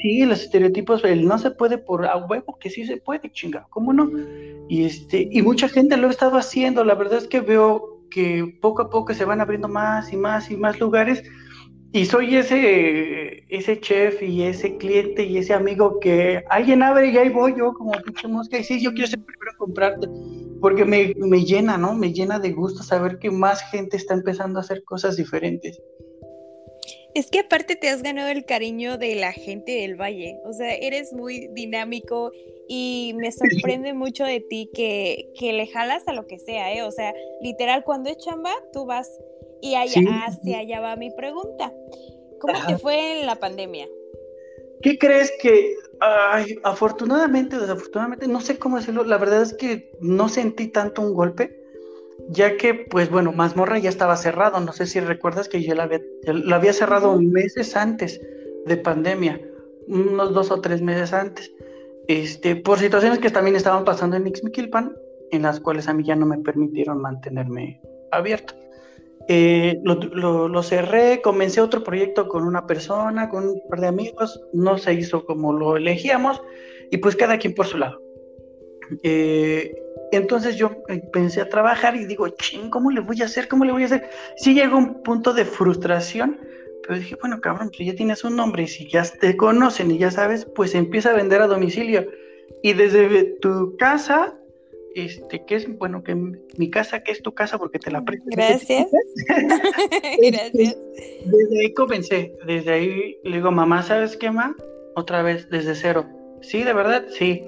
sí, 0.00 0.24
los 0.24 0.42
estereotipos, 0.42 1.04
el 1.04 1.26
no 1.26 1.38
se 1.38 1.50
puede 1.50 1.78
por 1.78 2.06
a 2.06 2.16
huevo, 2.16 2.58
que 2.58 2.70
sí 2.70 2.86
se 2.86 2.96
puede, 2.96 3.30
chinga, 3.30 3.66
¿cómo 3.70 3.92
no? 3.92 4.10
Y 4.68 4.84
este, 4.84 5.28
y 5.30 5.42
mucha 5.42 5.68
gente 5.68 5.96
lo 5.96 6.08
ha 6.08 6.10
estado 6.10 6.38
haciendo, 6.38 6.82
la 6.82 6.94
verdad 6.94 7.18
es 7.18 7.28
que 7.28 7.40
veo 7.40 8.00
que 8.10 8.58
poco 8.60 8.82
a 8.82 8.90
poco 8.90 9.12
se 9.14 9.24
van 9.24 9.40
abriendo 9.40 9.68
más 9.68 10.12
y 10.12 10.16
más 10.16 10.50
y 10.50 10.56
más 10.56 10.80
lugares, 10.80 11.22
y 11.92 12.06
soy 12.06 12.36
ese, 12.36 13.44
ese 13.50 13.78
chef 13.80 14.22
y 14.22 14.44
ese 14.44 14.78
cliente 14.78 15.24
y 15.24 15.36
ese 15.36 15.52
amigo 15.52 16.00
que 16.00 16.42
alguien 16.48 16.82
abre 16.82 17.10
y 17.10 17.18
ahí 17.18 17.28
voy 17.28 17.54
yo 17.56 17.74
como 17.74 17.92
pinche 17.92 18.26
mosca, 18.26 18.58
y 18.58 18.64
sí, 18.64 18.82
yo 18.82 18.94
quiero 18.94 19.08
ser 19.08 19.22
primero 19.22 19.50
a 19.52 19.56
comprarte, 19.58 20.08
porque 20.62 20.86
me, 20.86 21.12
me 21.18 21.44
llena, 21.44 21.76
¿no? 21.76 21.94
Me 21.94 22.12
llena 22.14 22.38
de 22.38 22.52
gusto 22.52 22.82
saber 22.82 23.18
que 23.18 23.30
más 23.30 23.62
gente 23.70 23.98
está 23.98 24.14
empezando 24.14 24.58
a 24.58 24.62
hacer 24.62 24.82
cosas 24.84 25.18
diferentes. 25.18 25.78
Es 27.14 27.30
que 27.30 27.40
aparte 27.40 27.76
te 27.76 27.88
has 27.88 28.02
ganado 28.02 28.28
el 28.28 28.44
cariño 28.44 28.96
de 28.96 29.14
la 29.16 29.32
gente 29.32 29.72
del 29.72 30.00
valle, 30.00 30.40
o 30.44 30.52
sea, 30.52 30.74
eres 30.74 31.12
muy 31.12 31.48
dinámico 31.48 32.32
y 32.68 33.14
me 33.16 33.30
sorprende 33.32 33.92
mucho 33.92 34.24
de 34.24 34.40
ti 34.40 34.70
que, 34.74 35.30
que 35.38 35.52
le 35.52 35.66
jalas 35.66 36.08
a 36.08 36.14
lo 36.14 36.26
que 36.26 36.38
sea, 36.38 36.72
¿eh? 36.74 36.82
O 36.82 36.90
sea, 36.90 37.12
literal, 37.42 37.84
cuando 37.84 38.10
es 38.10 38.18
chamba, 38.18 38.52
tú 38.72 38.86
vas 38.86 39.10
y 39.60 39.74
allá, 39.74 40.00
hacia 40.26 40.58
allá 40.58 40.80
va 40.80 40.96
mi 40.96 41.10
pregunta. 41.10 41.72
¿Cómo 42.40 42.54
te 42.66 42.76
fue 42.78 43.20
en 43.20 43.26
la 43.26 43.36
pandemia? 43.36 43.88
¿Qué 44.82 44.98
crees 44.98 45.32
que, 45.40 45.76
ay, 46.00 46.58
afortunadamente 46.64 47.56
o 47.56 47.60
desafortunadamente, 47.60 48.26
no 48.26 48.40
sé 48.40 48.58
cómo 48.58 48.78
decirlo, 48.78 49.04
la 49.04 49.18
verdad 49.18 49.42
es 49.42 49.54
que 49.54 49.92
no 50.00 50.28
sentí 50.28 50.66
tanto 50.66 51.02
un 51.02 51.14
golpe 51.14 51.61
ya 52.28 52.56
que, 52.56 52.74
pues 52.74 53.10
bueno, 53.10 53.32
Mazmorra 53.32 53.78
ya 53.78 53.88
estaba 53.88 54.16
cerrado, 54.16 54.60
no 54.60 54.72
sé 54.72 54.86
si 54.86 55.00
recuerdas 55.00 55.48
que 55.48 55.62
yo 55.62 55.74
la 55.74 55.84
había, 55.84 56.00
lo 56.26 56.54
había 56.54 56.72
cerrado 56.72 57.20
meses 57.20 57.76
antes 57.76 58.20
de 58.66 58.76
pandemia, 58.76 59.40
unos 59.88 60.32
dos 60.32 60.50
o 60.50 60.60
tres 60.60 60.82
meses 60.82 61.12
antes, 61.12 61.52
este, 62.08 62.56
por 62.56 62.78
situaciones 62.78 63.18
que 63.18 63.30
también 63.30 63.56
estaban 63.56 63.84
pasando 63.84 64.16
en 64.16 64.26
Ixmiquilpan, 64.26 64.96
en 65.30 65.42
las 65.42 65.60
cuales 65.60 65.88
a 65.88 65.94
mí 65.94 66.04
ya 66.04 66.16
no 66.16 66.26
me 66.26 66.38
permitieron 66.38 67.00
mantenerme 67.00 67.80
abierto. 68.10 68.54
Eh, 69.28 69.80
lo, 69.84 69.94
lo, 70.48 70.62
cerré, 70.62 71.22
comencé 71.22 71.60
otro 71.60 71.84
proyecto 71.84 72.28
con 72.28 72.44
una 72.44 72.66
persona, 72.66 73.28
con 73.28 73.48
un 73.48 73.62
par 73.68 73.80
de 73.80 73.86
amigos, 73.86 74.40
no 74.52 74.78
se 74.78 74.94
hizo 74.94 75.24
como 75.24 75.52
lo 75.52 75.76
elegíamos 75.76 76.42
y 76.90 76.96
pues 76.96 77.14
cada 77.14 77.38
quien 77.38 77.54
por 77.54 77.66
su 77.66 77.78
lado. 77.78 78.00
Eh, 79.02 79.74
entonces 80.12 80.56
yo 80.56 80.82
pensé 81.12 81.40
a 81.40 81.48
trabajar 81.48 81.96
y 81.96 82.04
digo, 82.04 82.28
ching, 82.28 82.68
¿cómo 82.68 82.90
le 82.90 83.00
voy 83.00 83.22
a 83.22 83.24
hacer? 83.24 83.48
¿Cómo 83.48 83.64
le 83.64 83.72
voy 83.72 83.82
a 83.82 83.86
hacer? 83.86 84.10
Sí 84.36 84.54
llegó 84.54 84.76
un 84.76 85.02
punto 85.02 85.32
de 85.32 85.46
frustración, 85.46 86.38
pero 86.82 86.98
dije, 86.98 87.16
bueno, 87.20 87.40
cabrón, 87.40 87.70
tú 87.70 87.82
ya 87.82 87.94
tienes 87.94 88.22
un 88.22 88.36
nombre 88.36 88.64
y 88.64 88.68
si 88.68 88.88
ya 88.90 89.04
te 89.04 89.36
conocen 89.36 89.90
y 89.90 89.98
ya 89.98 90.10
sabes, 90.10 90.44
pues 90.54 90.74
empieza 90.74 91.10
a 91.10 91.16
vender 91.16 91.40
a 91.40 91.46
domicilio. 91.46 92.06
Y 92.62 92.74
desde 92.74 93.24
tu 93.40 93.76
casa, 93.78 94.38
este, 94.94 95.44
que 95.46 95.56
es, 95.56 95.78
bueno, 95.78 96.02
que 96.02 96.14
mi 96.14 96.70
casa, 96.70 97.02
que 97.02 97.12
es 97.12 97.22
tu 97.22 97.32
casa 97.32 97.56
porque 97.58 97.78
te 97.78 97.90
la 97.90 98.02
presto. 98.02 98.26
Gracias. 98.30 98.88
Gracias. 100.22 100.76
Desde 101.24 101.60
ahí 101.60 101.72
comencé, 101.72 102.36
desde 102.46 102.70
ahí 102.70 103.18
le 103.24 103.36
digo, 103.36 103.50
mamá, 103.50 103.82
¿sabes 103.82 104.16
qué, 104.16 104.30
ma? 104.30 104.54
Otra 104.94 105.22
vez, 105.22 105.48
desde 105.48 105.74
cero. 105.74 106.06
Sí, 106.42 106.64
de 106.64 106.72
verdad, 106.74 107.06
sí. 107.08 107.44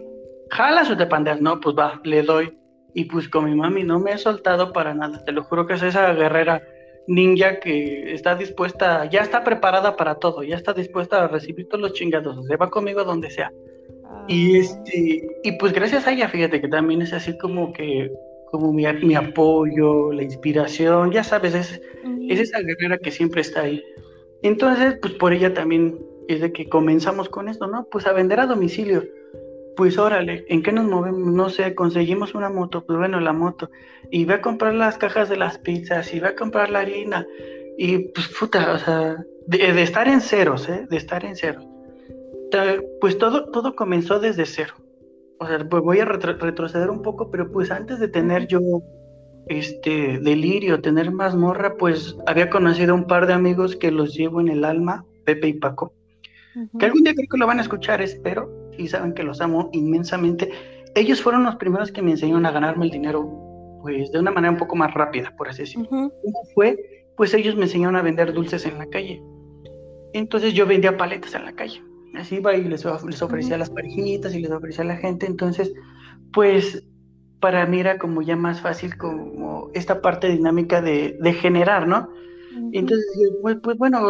¿Jalas 0.51 0.91
o 0.91 0.97
te 0.97 1.07
pandeas? 1.07 1.41
No, 1.41 1.61
pues 1.61 1.77
va, 1.77 2.01
le 2.05 2.23
doy. 2.23 2.57
Y 2.95 3.05
pues 3.07 3.29
con 3.29 3.47
mi 3.47 3.55
mami 3.55 3.83
no 3.83 3.99
me 3.99 4.13
he 4.13 4.19
soltado 4.19 4.73
para 4.73 4.95
nada. 4.95 5.25
Te 5.25 5.33
lo 5.33 5.43
juro 5.45 5.67
que 5.67 5.75
es 5.75 5.83
esa 5.83 6.13
guerrera 6.13 6.63
ninja 7.07 7.61
que 7.61 8.15
está 8.15 8.35
dispuesta, 8.35 9.05
ya 9.11 9.21
está 9.21 9.45
preparada 9.45 9.97
para 9.97 10.15
todo, 10.15 10.43
ya 10.43 10.57
está 10.57 10.73
dispuesta 10.73 11.23
a 11.23 11.29
recibir 11.29 11.69
todos 11.69 11.83
los 11.83 11.93
chingados. 11.93 12.47
Se 12.47 12.57
va 12.57 12.71
conmigo 12.71 13.05
donde 13.05 13.31
sea. 13.31 13.53
Y, 14.29 14.57
ah. 14.57 14.61
este, 14.61 15.27
y 15.43 15.53
pues 15.59 15.73
gracias 15.73 16.07
a 16.07 16.13
ella, 16.13 16.29
fíjate 16.29 16.61
que 16.61 16.69
también 16.69 17.03
es 17.03 17.13
así 17.13 17.37
como 17.37 17.73
que 17.73 18.11
como 18.51 18.73
mi, 18.73 18.85
mi 19.03 19.17
apoyo, 19.17 20.13
la 20.13 20.23
inspiración, 20.23 21.11
ya 21.11 21.25
sabes, 21.25 21.55
es, 21.55 21.83
es 22.29 22.39
esa 22.39 22.61
guerrera 22.61 22.99
que 22.99 23.11
siempre 23.11 23.41
está 23.41 23.63
ahí. 23.63 23.83
Entonces, 24.43 24.97
pues 25.03 25.13
por 25.15 25.33
ella 25.33 25.53
también 25.53 25.99
es 26.29 26.41
de 26.41 26.53
que 26.53 26.69
comenzamos 26.69 27.29
con 27.29 27.49
esto, 27.49 27.67
¿no? 27.67 27.89
Pues 27.91 28.07
a 28.07 28.13
vender 28.13 28.39
a 28.39 28.47
domicilio. 28.47 29.03
Pues 29.77 29.99
órale, 29.99 30.45
¿en 30.49 30.63
qué 30.63 30.73
nos 30.73 30.85
movemos? 30.85 31.33
No 31.33 31.49
sé, 31.51 31.75
conseguimos 31.75 32.35
una 32.35 32.49
moto, 32.49 32.85
pues 32.85 32.99
bueno, 32.99 33.21
la 33.21 33.33
moto. 33.33 33.71
Y 34.11 34.25
voy 34.25 34.35
a 34.35 34.41
comprar 34.41 34.75
las 34.75 34.99
cajas 34.99 35.29
de 35.29 35.37
las 35.37 35.59
pizzas, 35.59 36.13
y 36.15 36.21
voy 36.21 36.29
a 36.29 36.37
comprar 36.37 36.71
la 36.71 36.81
harina. 36.81 37.27
Y 37.77 37.99
pues 38.11 38.29
puta, 38.29 38.73
o 38.73 38.79
sea, 38.79 39.17
de, 39.47 39.83
estar 39.83 40.07
en 40.09 40.21
ceros, 40.21 40.69
¿eh? 40.69 40.87
De 40.89 40.97
estar 40.97 41.25
en 41.25 41.37
ceros. 41.37 41.67
Pues 43.01 43.19
todo, 43.19 43.51
todo 43.51 43.75
comenzó 43.75 44.21
desde 44.21 44.47
cero. 44.47 44.75
O 45.39 45.47
sea, 45.47 45.59
pues 45.69 45.83
voy 45.83 45.99
a 45.99 46.05
retroceder 46.05 46.89
un 46.91 47.03
poco, 47.03 47.31
pero 47.31 47.51
pues 47.51 47.71
antes 47.73 47.99
de 47.99 48.09
tener 48.09 48.47
yo 48.47 48.61
este 49.47 50.19
delirio, 50.21 50.81
tener 50.81 51.11
mazmorra, 51.11 51.77
pues 51.77 52.17
había 52.27 52.49
conocido 52.49 52.95
un 52.95 53.07
par 53.07 53.27
de 53.27 53.33
amigos 53.33 53.77
que 53.77 53.91
los 53.91 54.15
llevo 54.15 54.41
en 54.41 54.49
el 54.49 54.65
alma, 54.65 55.05
Pepe 55.25 55.49
y 55.49 55.55
Paco. 55.55 55.93
Que 56.79 56.87
algún 56.87 57.03
día 57.03 57.15
creo 57.15 57.29
que 57.29 57.37
lo 57.37 57.49
van 57.49 57.59
a 57.59 57.63
escuchar, 57.63 58.01
espero, 58.01 58.49
y 58.79 58.89
saben 58.89 59.15
que 59.15 59.23
los 59.23 59.41
amo 59.41 59.71
inmensamente. 59.73 60.51
Ellos 60.95 61.21
fueron 61.21 61.45
los 61.45 61.57
primeros 61.57 61.91
que 61.91 62.03
me 62.03 62.13
enseñaron 62.13 62.47
a 62.47 62.53
ganarme 62.53 62.87
el 62.87 62.91
dinero, 62.91 63.29
pues 63.83 64.13
de 64.13 64.19
una 64.19 64.31
manera 64.31 64.53
un 64.53 64.59
poco 64.59 64.77
más 64.77 64.93
rápida, 64.95 65.35
por 65.37 65.49
así 65.49 65.63
decirlo. 65.63 65.89
¿Cómo 65.89 66.45
fue? 66.55 67.07
Pues 67.17 67.35
ellos 67.35 67.57
me 67.57 67.63
enseñaron 67.63 67.97
a 67.97 68.03
vender 68.03 68.33
dulces 68.33 68.67
en 68.67 68.79
la 68.79 68.87
calle. 68.87 69.23
Entonces 70.13 70.55
yo 70.55 70.67
vendía 70.67 70.97
paletas 70.97 71.35
en 71.35 71.45
la 71.45 71.53
calle. 71.53 71.83
Así 72.15 72.37
iba 72.37 72.55
y 72.55 72.63
les, 72.63 72.85
les 72.85 73.23
ofrecía 73.23 73.57
a 73.57 73.59
las 73.59 73.71
parejitas 73.71 74.35
y 74.35 74.41
les 74.41 74.51
ofrecía 74.51 74.85
a 74.85 74.89
la 74.89 74.97
gente. 74.97 75.27
Entonces, 75.27 75.75
pues 76.33 76.87
para 77.41 77.67
mí 77.67 77.81
era 77.81 77.99
como 77.99 78.23
ya 78.23 78.37
más 78.37 78.61
fácil 78.61 78.97
como 78.97 79.71
esta 79.75 80.01
parte 80.01 80.29
dinámica 80.29 80.81
de, 80.81 81.19
de 81.21 81.33
generar, 81.35 81.87
¿no? 81.87 82.09
Entonces, 82.73 83.07
pues, 83.43 83.57
pues, 83.63 83.77
bueno, 83.77 84.01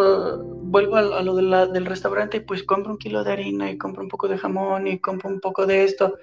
vuelvo 0.74 0.96
a, 0.96 1.22
lo 1.22 1.36
del 1.36 1.86
restaurante 1.86 2.38
y 2.38 2.40
pues 2.40 2.64
compro 2.64 2.90
un 2.90 2.98
kilo 2.98 3.22
de 3.22 3.30
harina 3.30 3.70
y 3.70 3.78
compro 3.78 4.02
un 4.02 4.08
poco 4.08 4.26
de 4.26 4.36
jamón 4.36 4.88
y 4.88 4.98
compro 4.98 5.30
un 5.30 5.38
poco 5.38 5.66
de 5.66 5.84
esto. 5.84 6.16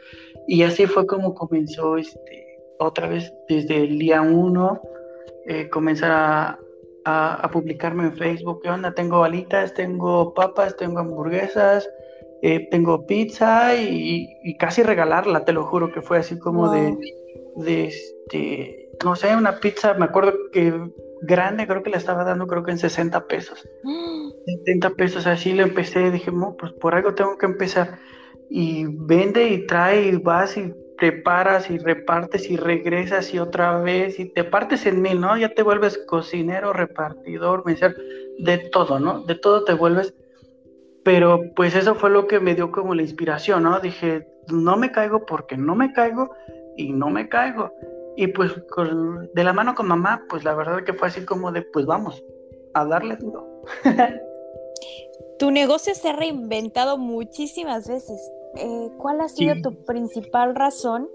Y 0.45 0.63
así 0.63 0.87
fue 0.87 1.07
como 1.07 1.33
comenzó 1.33 1.95
este, 1.95 2.59
otra 2.77 3.07
vez 3.07 3.33
desde 3.47 3.77
el 3.77 3.97
día 3.97 4.21
uno, 4.21 4.81
eh, 5.45 5.69
comenzar 5.69 6.11
a, 6.11 6.59
a, 7.05 7.49
publicarme 7.49 8.03
en 8.03 8.17
Facebook. 8.17 8.59
¿Qué 8.61 8.69
onda? 8.69 8.93
Tengo 8.93 9.23
alitas, 9.23 9.73
tengo 9.73 10.33
papas, 10.33 10.75
tengo 10.75 10.99
hamburguesas, 10.99 11.89
eh, 12.41 12.67
tengo 12.71 13.05
pizza 13.05 13.81
y, 13.81 14.27
casi 14.59 14.83
regalarla, 14.83 15.45
te 15.45 15.53
lo 15.53 15.63
juro 15.63 15.93
que 15.93 16.01
fue 16.01 16.17
así 16.17 16.37
como 16.37 16.69
de, 16.69 16.97
de 17.55 17.85
este, 17.85 18.89
no 19.05 19.15
sé, 19.15 19.33
una 19.33 19.61
pizza, 19.61 19.93
me 19.93 20.03
acuerdo 20.03 20.33
que 20.51 20.73
grande, 21.21 21.67
creo 21.67 21.83
que 21.83 21.89
le 21.89 21.97
estaba 21.97 22.23
dando 22.23 22.47
creo 22.47 22.63
que 22.63 22.71
en 22.71 22.77
60 22.77 23.27
pesos. 23.27 23.67
70 24.45 24.89
pesos, 24.91 25.27
así 25.27 25.53
le 25.53 25.63
empecé, 25.63 26.11
dije, 26.11 26.31
pues 26.57 26.71
por 26.73 26.95
algo 26.95 27.13
tengo 27.13 27.37
que 27.37 27.45
empezar. 27.45 27.99
Y 28.49 28.85
vende 28.85 29.47
y 29.47 29.65
trae 29.65 30.07
y 30.07 30.17
vas 30.17 30.57
y 30.57 30.73
preparas 31.01 31.71
y 31.71 31.79
repartes 31.79 32.47
y 32.51 32.57
regresas 32.57 33.33
y 33.33 33.39
otra 33.39 33.79
vez 33.79 34.19
y 34.19 34.25
te 34.25 34.43
partes 34.43 34.85
en 34.85 35.01
mil, 35.01 35.19
¿no? 35.19 35.35
Ya 35.35 35.49
te 35.49 35.63
vuelves 35.63 35.97
cocinero, 36.07 36.73
repartidor, 36.73 37.63
de 37.65 38.57
todo, 38.71 38.99
¿no? 38.99 39.23
De 39.23 39.33
todo 39.33 39.63
te 39.63 39.73
vuelves. 39.73 40.13
Pero 41.03 41.41
pues 41.55 41.75
eso 41.75 41.95
fue 41.95 42.11
lo 42.11 42.27
que 42.27 42.39
me 42.39 42.53
dio 42.53 42.71
como 42.71 42.93
la 42.93 43.01
inspiración, 43.01 43.63
¿no? 43.63 43.79
Dije, 43.79 44.27
no 44.49 44.77
me 44.77 44.91
caigo 44.91 45.25
porque 45.25 45.57
no 45.57 45.73
me 45.73 45.91
caigo 45.91 46.35
y 46.77 46.93
no 46.93 47.09
me 47.09 47.27
caigo. 47.27 47.73
Y 48.15 48.27
pues 48.27 48.51
de 49.33 49.43
la 49.43 49.53
mano 49.53 49.75
con 49.75 49.87
mamá, 49.87 50.25
pues 50.29 50.43
la 50.43 50.53
verdad 50.53 50.83
que 50.83 50.93
fue 50.93 51.07
así 51.07 51.25
como 51.25 51.51
de, 51.51 51.61
pues 51.61 51.85
vamos, 51.85 52.23
a 52.73 52.85
darle 52.85 53.15
duro. 53.15 53.63
tu 55.39 55.51
negocio 55.51 55.95
se 55.95 56.09
ha 56.09 56.13
reinventado 56.13 56.97
muchísimas 56.97 57.87
veces. 57.87 58.19
Eh, 58.57 58.89
¿Cuál 58.97 59.21
ha 59.21 59.29
sido 59.29 59.55
tu 59.61 59.85
principal 59.85 60.55
razón 60.55 61.09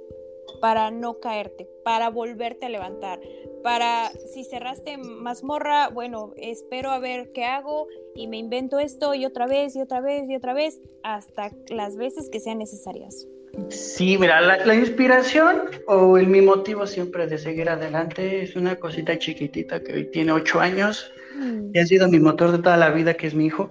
para 0.61 0.91
no 0.91 1.21
caerte, 1.21 1.69
para 1.85 2.09
volverte 2.09 2.67
a 2.67 2.71
levantar? 2.71 3.21
Para, 3.62 4.11
si 4.33 4.45
cerraste 4.45 4.97
mazmorra, 4.97 5.88
bueno, 5.88 6.33
espero 6.37 6.91
a 6.91 6.99
ver 6.99 7.33
qué 7.33 7.45
hago 7.45 7.88
y 8.15 8.26
me 8.29 8.38
invento 8.38 8.79
esto 8.79 9.15
y 9.15 9.26
otra 9.26 9.47
vez 9.47 9.76
y 9.76 9.83
otra 9.83 10.00
vez 10.00 10.29
y 10.29 10.37
otra 10.37 10.55
vez 10.55 10.81
hasta 11.03 11.50
las 11.69 11.97
veces 11.97 12.31
que 12.31 12.41
sean 12.41 12.59
necesarias. 12.59 13.26
Sí, 13.71 14.17
mira, 14.19 14.41
la, 14.41 14.75
inspiración 14.75 15.63
o 15.87 16.19
el, 16.19 16.27
mi 16.27 16.41
motivo 16.41 16.87
siempre 16.87 17.27
de 17.27 17.39
seguir 17.39 17.69
adelante 17.69 18.43
es 18.43 18.55
una 18.55 18.77
cosita 18.77 19.19
chiquitita 19.19 19.83
que 19.83 19.93
hoy 19.93 20.05
tiene 20.11 20.33
ocho 20.33 20.61
años 20.61 21.11
mm. 21.37 21.71
y 21.75 21.79
ha 21.79 21.87
sido 21.87 22.09
mi 22.09 22.21
motor 22.21 22.53
de 22.53 22.59
toda 22.59 22.77
la 22.77 22.91
vida, 22.91 23.15
que 23.15 23.27
es 23.27 23.35
mi 23.35 23.47
hijo. 23.47 23.71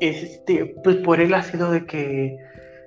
Este, 0.00 0.74
pues 0.84 0.96
por 0.96 1.20
él 1.20 1.34
ha 1.34 1.42
sido 1.42 1.70
de 1.70 1.86
que, 1.86 2.36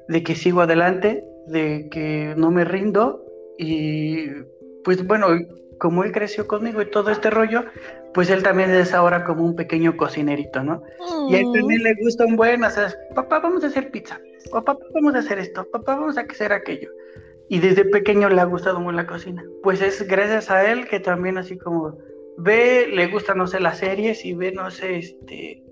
de 0.07 0.23
que 0.23 0.35
sigo 0.35 0.61
adelante, 0.61 1.23
de 1.47 1.89
que 1.89 2.33
no 2.37 2.51
me 2.51 2.63
rindo 2.63 3.25
y 3.57 4.27
pues 4.83 5.05
bueno, 5.05 5.27
como 5.79 6.03
él 6.03 6.11
creció 6.11 6.47
conmigo 6.47 6.81
y 6.81 6.91
todo 6.91 7.09
este 7.09 7.29
rollo, 7.29 7.65
pues 8.13 8.29
él 8.29 8.43
también 8.43 8.69
es 8.71 8.93
ahora 8.93 9.23
como 9.23 9.43
un 9.43 9.55
pequeño 9.55 9.97
cocinerito, 9.97 10.63
¿no? 10.63 10.83
Y 11.29 11.35
a 11.35 11.39
él 11.39 11.47
también 11.53 11.83
le 11.83 11.95
gusta 12.01 12.25
un 12.25 12.35
buen, 12.35 12.63
o 12.63 12.69
sea, 12.69 12.93
papá, 13.15 13.39
vamos 13.39 13.63
a 13.63 13.67
hacer 13.67 13.89
pizza, 13.89 14.19
papá, 14.51 14.77
vamos 14.93 15.15
a 15.15 15.19
hacer 15.19 15.39
esto, 15.39 15.65
papá, 15.71 15.95
vamos 15.95 16.17
a 16.17 16.21
hacer 16.21 16.53
aquello. 16.53 16.89
Y 17.47 17.59
desde 17.59 17.85
pequeño 17.85 18.29
le 18.29 18.41
ha 18.41 18.45
gustado 18.45 18.79
muy 18.79 18.93
la 18.93 19.07
cocina. 19.07 19.43
Pues 19.63 19.81
es 19.81 20.07
gracias 20.07 20.51
a 20.51 20.69
él 20.71 20.87
que 20.87 20.99
también 20.99 21.37
así 21.37 21.57
como 21.57 21.97
ve, 22.37 22.87
le 22.93 23.07
gusta, 23.07 23.33
no 23.33 23.47
sé, 23.47 23.59
las 23.59 23.79
series 23.79 24.23
y 24.23 24.33
ve, 24.33 24.51
no 24.51 24.69
sé, 24.69 24.97
este, 24.97 25.63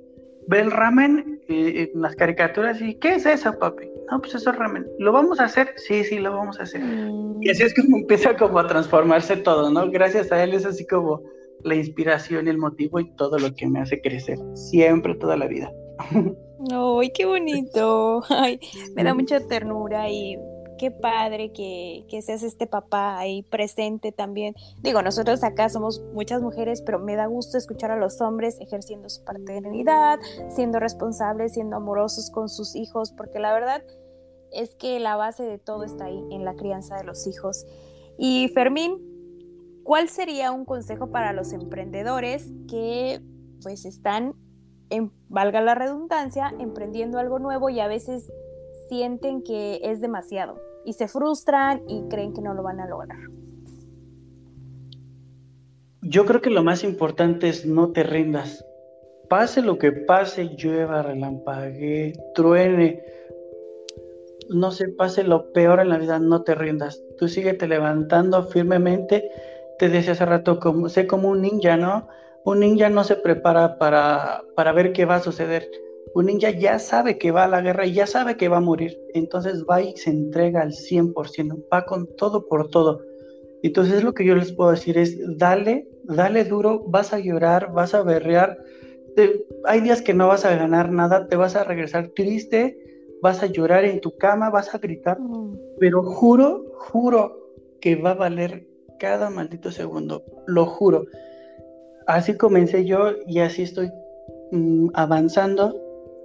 ve 0.48 0.60
el 0.62 0.72
ramen 0.72 1.42
eh, 1.48 1.92
en 1.94 2.02
las 2.02 2.16
caricaturas 2.16 2.82
y 2.82 2.96
¿qué 2.96 3.16
es 3.16 3.26
eso, 3.26 3.58
papi? 3.58 3.90
No, 4.10 4.20
pues 4.20 4.36
eso 4.36 4.50
es 4.50 4.56
ramen. 4.56 4.86
¿Lo 5.00 5.12
vamos 5.12 5.40
a 5.40 5.46
hacer? 5.46 5.74
Sí, 5.76 6.04
sí, 6.04 6.20
lo 6.20 6.36
vamos 6.36 6.60
a 6.60 6.64
hacer. 6.64 6.82
Mm. 6.82 7.44
Y 7.44 7.50
así 7.50 7.64
es 7.64 7.74
como 7.76 7.98
empieza 8.02 8.36
como 8.36 8.60
a 8.60 8.68
transformarse 8.68 9.38
todo, 9.38 9.70
¿no? 9.70 9.90
Gracias 9.92 10.32
a 10.32 10.44
él 10.44 10.54
es 10.54 10.66
así 10.66 10.86
como 10.88 11.22
la 11.64 11.76
inspiración, 11.76 12.48
el 12.48 12.58
motivo 12.58 13.00
y 13.00 13.12
todo 13.16 13.38
lo 13.38 13.54
que 13.54 13.68
me 13.68 13.80
hace 13.80 14.02
crecer, 14.02 14.38
siempre, 14.54 15.16
toda 15.16 15.36
la 15.36 15.48
vida. 15.48 15.72
¡Ay, 16.72 17.12
qué 17.14 17.26
bonito! 17.26 18.24
Ay, 18.30 18.60
me 18.96 19.04
da 19.04 19.14
mucha 19.14 19.40
ternura 19.40 20.10
y 20.10 20.38
qué 20.78 20.92
padre 20.92 21.52
que, 21.52 22.06
seas 22.22 22.44
este 22.44 22.68
papá 22.68 23.18
ahí 23.18 23.44
presente 23.44 24.12
también. 24.12 24.56
Digo, 24.82 25.02
nosotros 25.02 25.44
acá 25.44 25.70
somos 25.70 26.02
muchas 26.14 26.42
mujeres, 26.42 26.82
pero 26.82 27.00
me 27.00 27.16
da 27.16 27.26
gusto 27.26 27.58
escuchar 27.58 27.92
a 27.92 27.98
los 27.98 28.22
hombres 28.22 28.58
ejerciendo 28.60 29.10
su 29.10 29.24
paternidad, 29.24 30.20
siendo 30.50 30.80
responsables, 30.80 31.54
siendo 31.54 31.78
amorosos 31.78 32.30
con 32.32 32.50
sus 32.50 32.76
hijos, 32.76 33.12
porque 33.12 33.40
la 33.40 33.54
verdad 33.54 33.84
es 34.52 34.76
que 34.76 35.00
la 35.00 35.16
base 35.16 35.44
de 35.44 35.58
todo 35.58 35.84
está 35.84 36.06
ahí, 36.06 36.24
en 36.32 36.46
la 36.46 36.56
crianza 36.56 36.96
de 36.96 37.04
los 37.04 37.28
hijos. 37.28 37.66
Y 38.18 38.48
Fermín, 38.50 39.82
¿cuál 39.84 40.10
sería 40.10 40.52
un 40.52 40.66
consejo 40.66 41.12
para 41.12 41.34
los 41.34 41.54
emprendedores 41.54 42.52
que 42.70 43.22
pues 43.62 43.86
están, 43.86 44.34
en, 44.90 45.12
valga 45.30 45.62
la 45.62 45.76
redundancia, 45.76 46.54
emprendiendo 46.60 47.20
algo 47.20 47.40
nuevo 47.40 47.70
y 47.70 47.80
a 47.80 47.88
veces 47.88 48.32
sienten 48.90 49.44
que 49.44 49.80
es 49.84 50.02
demasiado 50.02 50.60
y 50.86 50.94
se 50.94 51.08
frustran 51.08 51.82
y 51.88 52.08
creen 52.10 52.34
que 52.34 52.42
no 52.42 52.54
lo 52.54 52.64
van 52.64 52.80
a 52.80 52.88
lograr? 52.88 53.18
Yo 56.02 56.26
creo 56.26 56.42
que 56.42 56.50
lo 56.50 56.64
más 56.64 56.84
importante 56.84 57.50
es 57.50 57.66
no 57.66 57.92
te 57.92 58.04
rindas. 58.04 58.66
Pase 59.30 59.62
lo 59.62 59.78
que 59.78 59.92
pase, 59.92 60.56
llueva, 60.56 61.02
relampague, 61.02 62.14
truene. 62.34 63.04
no 64.50 64.72
se 64.72 64.88
pase 64.88 65.24
lo 65.24 65.52
peor 65.52 65.82
en 65.82 65.90
la 65.90 65.98
vida, 65.98 66.20
no 66.20 66.44
te 66.44 66.56
rindas. 66.56 67.02
Tú 67.18 67.28
síguete 67.28 67.68
levantando 67.68 68.44
firmemente. 68.44 69.30
Te 69.80 69.90
decía 69.90 70.14
hace 70.14 70.26
rato, 70.26 70.60
sé 70.88 71.08
como 71.08 71.30
un 71.30 71.42
ninja, 71.42 71.76
¿no? 71.76 72.08
Un 72.46 72.62
ninja 72.62 72.90
no 72.90 73.04
se 73.04 73.18
prepara 73.18 73.78
para, 73.78 74.44
para 74.56 74.72
ver 74.72 74.94
qué 74.94 75.04
va 75.04 75.16
a 75.16 75.22
suceder. 75.22 75.70
Un 76.14 76.26
ninja 76.26 76.52
ya 76.52 76.80
sabe 76.80 77.18
que 77.18 77.32
va 77.32 77.46
a 77.46 77.48
la 77.48 77.62
guerra 77.62 77.86
y 77.86 77.94
ya 77.94 78.08
sabe 78.08 78.38
que 78.38 78.50
va 78.50 78.58
a 78.58 78.62
morir. 78.62 78.98
Entonces 79.14 79.64
va 79.70 79.82
y 79.82 79.96
se 79.98 80.10
entrega 80.10 80.62
al 80.62 80.72
100%, 80.72 81.66
va 81.74 81.86
con 81.86 82.08
todo 82.16 82.48
por 82.48 82.70
todo. 82.70 83.02
Entonces 83.64 84.04
lo 84.04 84.14
que 84.14 84.26
yo 84.26 84.36
les 84.36 84.52
puedo 84.52 84.72
decir 84.72 84.98
es, 84.98 85.18
dale, 85.38 85.88
dale 86.04 86.44
duro, 86.44 86.84
vas 86.88 87.14
a 87.14 87.20
llorar, 87.20 87.72
vas 87.74 87.94
a 87.94 88.04
berrear. 88.04 88.58
hay 89.66 89.82
días 89.82 90.02
que 90.02 90.14
no 90.14 90.28
vas 90.28 90.46
a 90.46 90.56
ganar 90.56 90.92
nada, 90.92 91.28
te 91.28 91.36
vas 91.36 91.56
a 91.56 91.64
regresar 91.64 92.10
triste, 92.10 92.78
vas 93.22 93.42
a 93.42 93.48
llorar 93.48 93.84
en 93.86 94.00
tu 94.00 94.16
cama, 94.18 94.50
vas 94.50 94.74
a 94.74 94.78
gritar, 94.78 95.20
mm. 95.20 95.58
pero 95.80 96.04
juro, 96.04 96.66
juro 96.76 97.36
que 97.82 97.96
va 97.96 98.12
a 98.12 98.16
valer 98.16 98.68
cada 99.00 99.30
maldito 99.30 99.72
segundo, 99.72 100.24
lo 100.46 100.66
juro. 100.66 101.06
Así 102.06 102.38
comencé 102.38 102.86
yo 102.86 103.12
y 103.26 103.40
así 103.40 103.64
estoy 103.64 103.92
mm, 104.52 104.90
avanzando. 104.94 105.76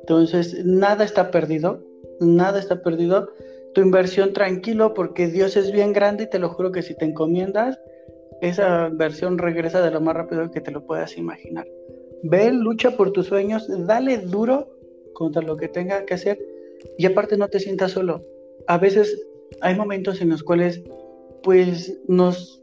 Entonces, 0.02 0.64
nada 0.64 1.04
está 1.04 1.30
perdido, 1.30 1.82
nada 2.21 2.59
está 2.59 2.82
perdido. 2.82 3.28
Tu 3.75 3.80
inversión 3.80 4.32
tranquilo 4.32 4.94
porque 4.94 5.28
Dios 5.28 5.56
es 5.56 5.73
bien 5.73 5.92
grande 5.92 6.25
y 6.25 6.30
te 6.30 6.38
lo 6.38 6.50
juro 6.50 6.73
que 6.73 6.82
si 6.82 6.97
te 6.97 7.06
encomiendas, 7.06 7.78
esa 8.40 8.88
inversión 8.88 9.38
regresa 9.38 9.80
de 9.82 9.90
lo 9.90 10.00
más 10.00 10.14
rápido 10.14 10.50
que 10.50 10.61
te 10.61 10.73
lo 10.73 10.85
puedas 10.85 11.16
imaginar. 11.16 11.66
Ve, 12.25 12.52
lucha 12.52 12.97
por 12.97 13.12
tus 13.12 13.26
sueños, 13.26 13.66
dale 13.87 14.18
duro 14.18 14.68
contra 15.14 15.42
lo 15.42 15.56
que 15.56 15.68
tenga 15.68 16.04
que 16.04 16.14
hacer 16.14 16.38
y 16.99 17.06
aparte 17.06 17.37
no 17.37 17.49
te 17.49 17.61
sientas 17.61 17.92
solo. 17.92 18.23
A 18.66 18.78
veces 18.78 19.26
hay 19.61 19.76
momentos 19.76 20.21
en 20.21 20.30
los 20.30 20.42
cuales 20.42 20.82
pues 21.42 22.00
nos, 22.09 22.62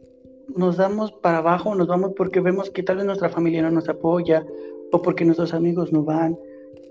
nos 0.55 0.77
damos 0.77 1.11
para 1.11 1.39
abajo, 1.39 1.75
nos 1.75 1.87
vamos 1.87 2.11
porque 2.15 2.41
vemos 2.41 2.69
que 2.69 2.83
tal 2.83 2.97
vez 2.97 3.05
nuestra 3.05 3.29
familia 3.29 3.61
no 3.61 3.71
nos 3.71 3.89
apoya 3.89 4.45
o 4.91 5.01
porque 5.01 5.25
nuestros 5.25 5.53
amigos 5.53 5.91
no 5.91 6.03
van, 6.03 6.37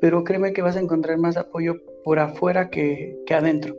pero 0.00 0.24
créeme 0.24 0.52
que 0.52 0.62
vas 0.62 0.76
a 0.76 0.80
encontrar 0.80 1.18
más 1.18 1.36
apoyo 1.36 1.76
por 2.04 2.18
afuera 2.18 2.70
que, 2.70 3.18
que 3.26 3.34
adentro. 3.34 3.76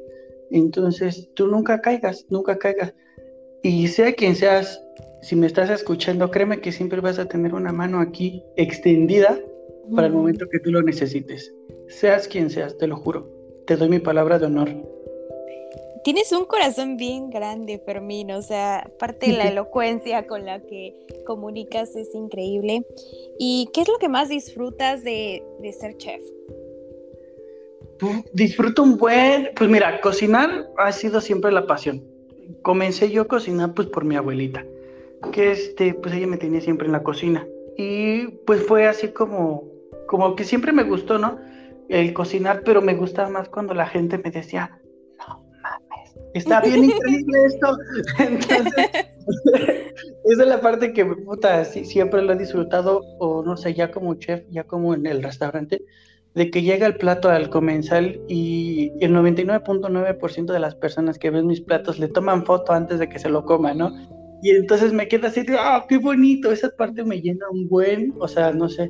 Entonces, 0.52 1.30
tú 1.36 1.48
nunca 1.48 1.82
caigas, 1.82 2.26
nunca 2.30 2.58
caigas. 2.58 2.94
Y 3.62 3.88
sea 3.88 4.14
quien 4.14 4.36
seas, 4.36 4.82
si 5.22 5.36
me 5.36 5.48
estás 5.48 5.70
escuchando, 5.70 6.32
créeme 6.32 6.62
que 6.62 6.72
siempre 6.72 7.02
vas 7.02 7.20
a 7.20 7.26
tener 7.26 7.54
una 7.54 7.72
mano 7.72 8.00
aquí 8.00 8.44
extendida 8.56 9.40
para 9.96 10.08
el 10.08 10.14
momento 10.14 10.48
que 10.50 10.60
tú 10.60 10.72
lo 10.72 10.82
necesites. 10.82 11.54
Seas 11.88 12.28
quien 12.28 12.50
seas, 12.50 12.78
te 12.78 12.88
lo 12.88 12.98
juro. 12.98 13.30
Te 13.66 13.76
doy 13.76 13.90
mi 13.90 14.00
palabra 14.00 14.40
de 14.40 14.46
honor. 14.46 14.70
Tienes 16.04 16.32
un 16.32 16.46
corazón 16.46 16.98
bien 16.98 17.30
grande, 17.30 17.80
Fermín. 17.86 18.32
O 18.32 18.42
sea, 18.42 18.90
parte 19.00 19.28
de 19.28 19.34
la 19.34 19.48
elocuencia 19.50 20.28
con 20.28 20.46
la 20.46 20.62
que 20.62 20.96
comunicas 21.26 21.96
es 21.96 22.14
increíble. 22.14 22.86
¿Y 23.38 23.70
qué 23.74 23.82
es 23.82 23.88
lo 23.88 23.98
que 23.98 24.10
más 24.10 24.30
disfrutas 24.30 25.04
de, 25.04 25.44
ser 25.80 25.98
chef? 25.98 26.22
disfruto 28.32 28.82
un 28.82 28.98
buen, 28.98 29.50
pues 29.58 29.70
mira, 29.70 30.00
cocinar 30.00 30.70
ha 30.78 30.92
sido 30.94 31.20
siempre 31.20 31.52
la 31.52 31.68
pasión. 31.68 32.02
Comencé 32.62 33.12
yo 33.12 33.24
a 33.24 33.28
cocinar 33.28 33.74
pues 33.74 33.90
por 33.90 34.06
mi 34.06 34.16
abuelita, 34.16 34.66
que 35.34 35.52
este, 35.52 35.94
pues 35.96 36.16
ella 36.16 36.26
me 36.26 36.38
tenía 36.38 36.62
siempre 36.62 36.86
en 36.86 36.94
la 36.94 37.04
cocina. 37.04 37.46
Y 37.78 38.28
pues 38.46 38.64
fue 38.66 38.88
así 38.88 39.10
como, 39.10 39.66
como 40.08 40.38
que 40.38 40.46
siempre 40.46 40.72
me 40.72 40.84
gustó, 40.84 41.18
¿no? 41.18 41.40
el 41.90 42.14
cocinar, 42.14 42.62
pero 42.64 42.82
me 42.82 42.96
gustaba 42.96 43.30
más 43.30 43.50
cuando 43.50 43.74
la 43.74 43.88
gente 43.88 44.18
me 44.20 44.32
decía, 44.32 44.80
no 45.18 45.44
está 46.34 46.62
bien 46.62 46.86
increíble 46.86 47.46
esto. 47.46 47.78
Entonces, 48.20 48.90
esa 50.26 50.44
es 50.44 50.48
la 50.48 50.62
parte 50.62 50.94
que, 50.94 51.06
puta, 51.06 51.64
sí, 51.66 51.86
siempre 51.86 52.22
lo 52.22 52.34
he 52.34 52.38
disfrutado, 52.38 53.02
o 53.20 53.44
no 53.44 53.58
sé, 53.58 53.74
ya 53.74 53.92
como 53.92 54.16
chef, 54.16 54.44
ya 54.50 54.64
como 54.64 54.94
en 54.94 55.06
el 55.06 55.24
restaurante, 55.24 55.84
de 56.36 56.52
que 56.52 56.62
llega 56.62 56.86
el 56.88 56.96
plato 56.96 57.30
al 57.30 57.50
comensal 57.50 58.22
y 58.28 58.92
el 59.02 59.14
99.9% 59.14 60.54
de 60.54 60.60
las 60.60 60.76
personas 60.76 61.18
que 61.18 61.32
ven 61.32 61.48
mis 61.48 61.62
platos 61.62 62.00
le 62.00 62.08
toman 62.08 62.46
foto 62.46 62.74
antes 62.74 63.00
de 63.00 63.10
que 63.10 63.20
se 63.20 63.30
lo 63.30 63.44
coman, 63.46 63.80
¿no? 63.80 63.92
Y 64.42 64.52
entonces 64.52 64.94
me 64.94 65.08
queda 65.08 65.28
así, 65.28 65.44
ah, 65.58 65.86
qué 65.90 65.98
bonito, 65.98 66.52
esa 66.52 66.70
parte 66.70 67.04
me 67.04 67.20
llena 67.20 67.46
un 67.52 67.68
buen, 67.68 68.14
o 68.20 68.28
sea, 68.28 68.54
no 68.54 68.70
sé, 68.70 68.90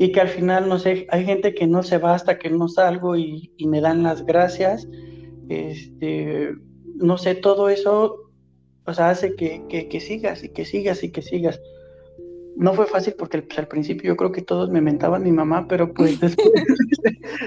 y 0.00 0.12
que 0.12 0.20
al 0.22 0.28
final, 0.28 0.66
no 0.66 0.78
sé, 0.78 1.06
hay 1.10 1.26
gente 1.26 1.52
que 1.52 1.66
no 1.66 1.82
se 1.82 1.98
va 1.98 2.14
hasta 2.14 2.38
que 2.38 2.48
no 2.48 2.68
salgo 2.68 3.16
y, 3.16 3.52
me 3.66 3.82
dan 3.82 4.02
las 4.02 4.24
gracias. 4.24 4.88
Este, 5.50 6.54
no 7.00 7.18
sé, 7.18 7.34
todo 7.34 7.68
eso, 7.68 8.30
o 8.86 8.94
sea, 8.94 9.10
hace 9.10 9.34
que, 9.34 9.66
que, 9.68 10.00
sigas 10.00 10.44
y 10.44 10.50
que 10.50 10.64
sigas 10.64 11.02
y 11.02 11.10
que 11.10 11.22
sigas. 11.22 11.60
No 12.56 12.74
fue 12.74 12.86
fácil 12.86 13.14
porque 13.18 13.42
pues, 13.42 13.58
al 13.58 13.68
principio 13.68 14.08
yo 14.08 14.16
creo 14.16 14.32
que 14.32 14.42
todos 14.42 14.70
me 14.70 14.80
mentaban 14.80 15.22
mi 15.22 15.32
mamá, 15.32 15.66
pero 15.68 15.92
pues 15.92 16.20
después, 16.20 16.52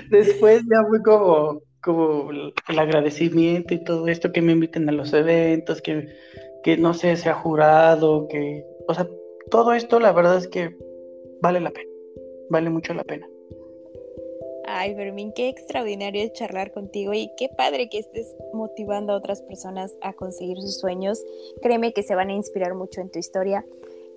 después 0.10 0.63
ya 0.63 0.84
fue 0.88 1.02
como, 1.04 1.62
como 1.82 2.32
el 2.32 2.80
agradecimiento 2.80 3.74
y 3.74 3.84
todo 3.84 4.08
esto, 4.08 4.32
que 4.32 4.42
me 4.42 4.54
inviten 4.54 4.89
a 4.89 4.92
los 4.94 5.13
eventos, 5.13 5.82
que, 5.82 6.08
que 6.63 6.78
no 6.78 6.94
sé, 6.94 7.16
sea 7.16 7.36
jurado, 7.36 8.28
que, 8.28 8.63
o 8.88 8.94
sea, 8.94 9.08
todo 9.50 9.74
esto 9.74 10.00
la 10.00 10.12
verdad 10.12 10.38
es 10.38 10.48
que 10.48 10.76
vale 11.42 11.60
la 11.60 11.72
pena 11.72 11.94
vale 12.54 12.70
mucho 12.70 12.94
la 12.94 13.04
pena. 13.04 13.28
Ay, 14.76 14.96
Fermín, 14.96 15.32
qué 15.34 15.50
extraordinario 15.50 16.28
charlar 16.34 16.72
contigo 16.72 17.14
y 17.14 17.30
qué 17.38 17.48
padre 17.48 17.90
que 17.90 18.00
estés 18.00 18.36
motivando 18.54 19.14
a 19.14 19.18
otras 19.18 19.44
personas 19.44 19.96
a 20.02 20.14
conseguir 20.14 20.60
sus 20.60 20.80
sueños. 20.80 21.24
Créeme 21.62 21.94
que 21.94 22.02
se 22.02 22.16
van 22.16 22.30
a 22.30 22.34
inspirar 22.34 22.74
mucho 22.74 23.00
en 23.00 23.12
tu 23.12 23.20
historia. 23.20 23.64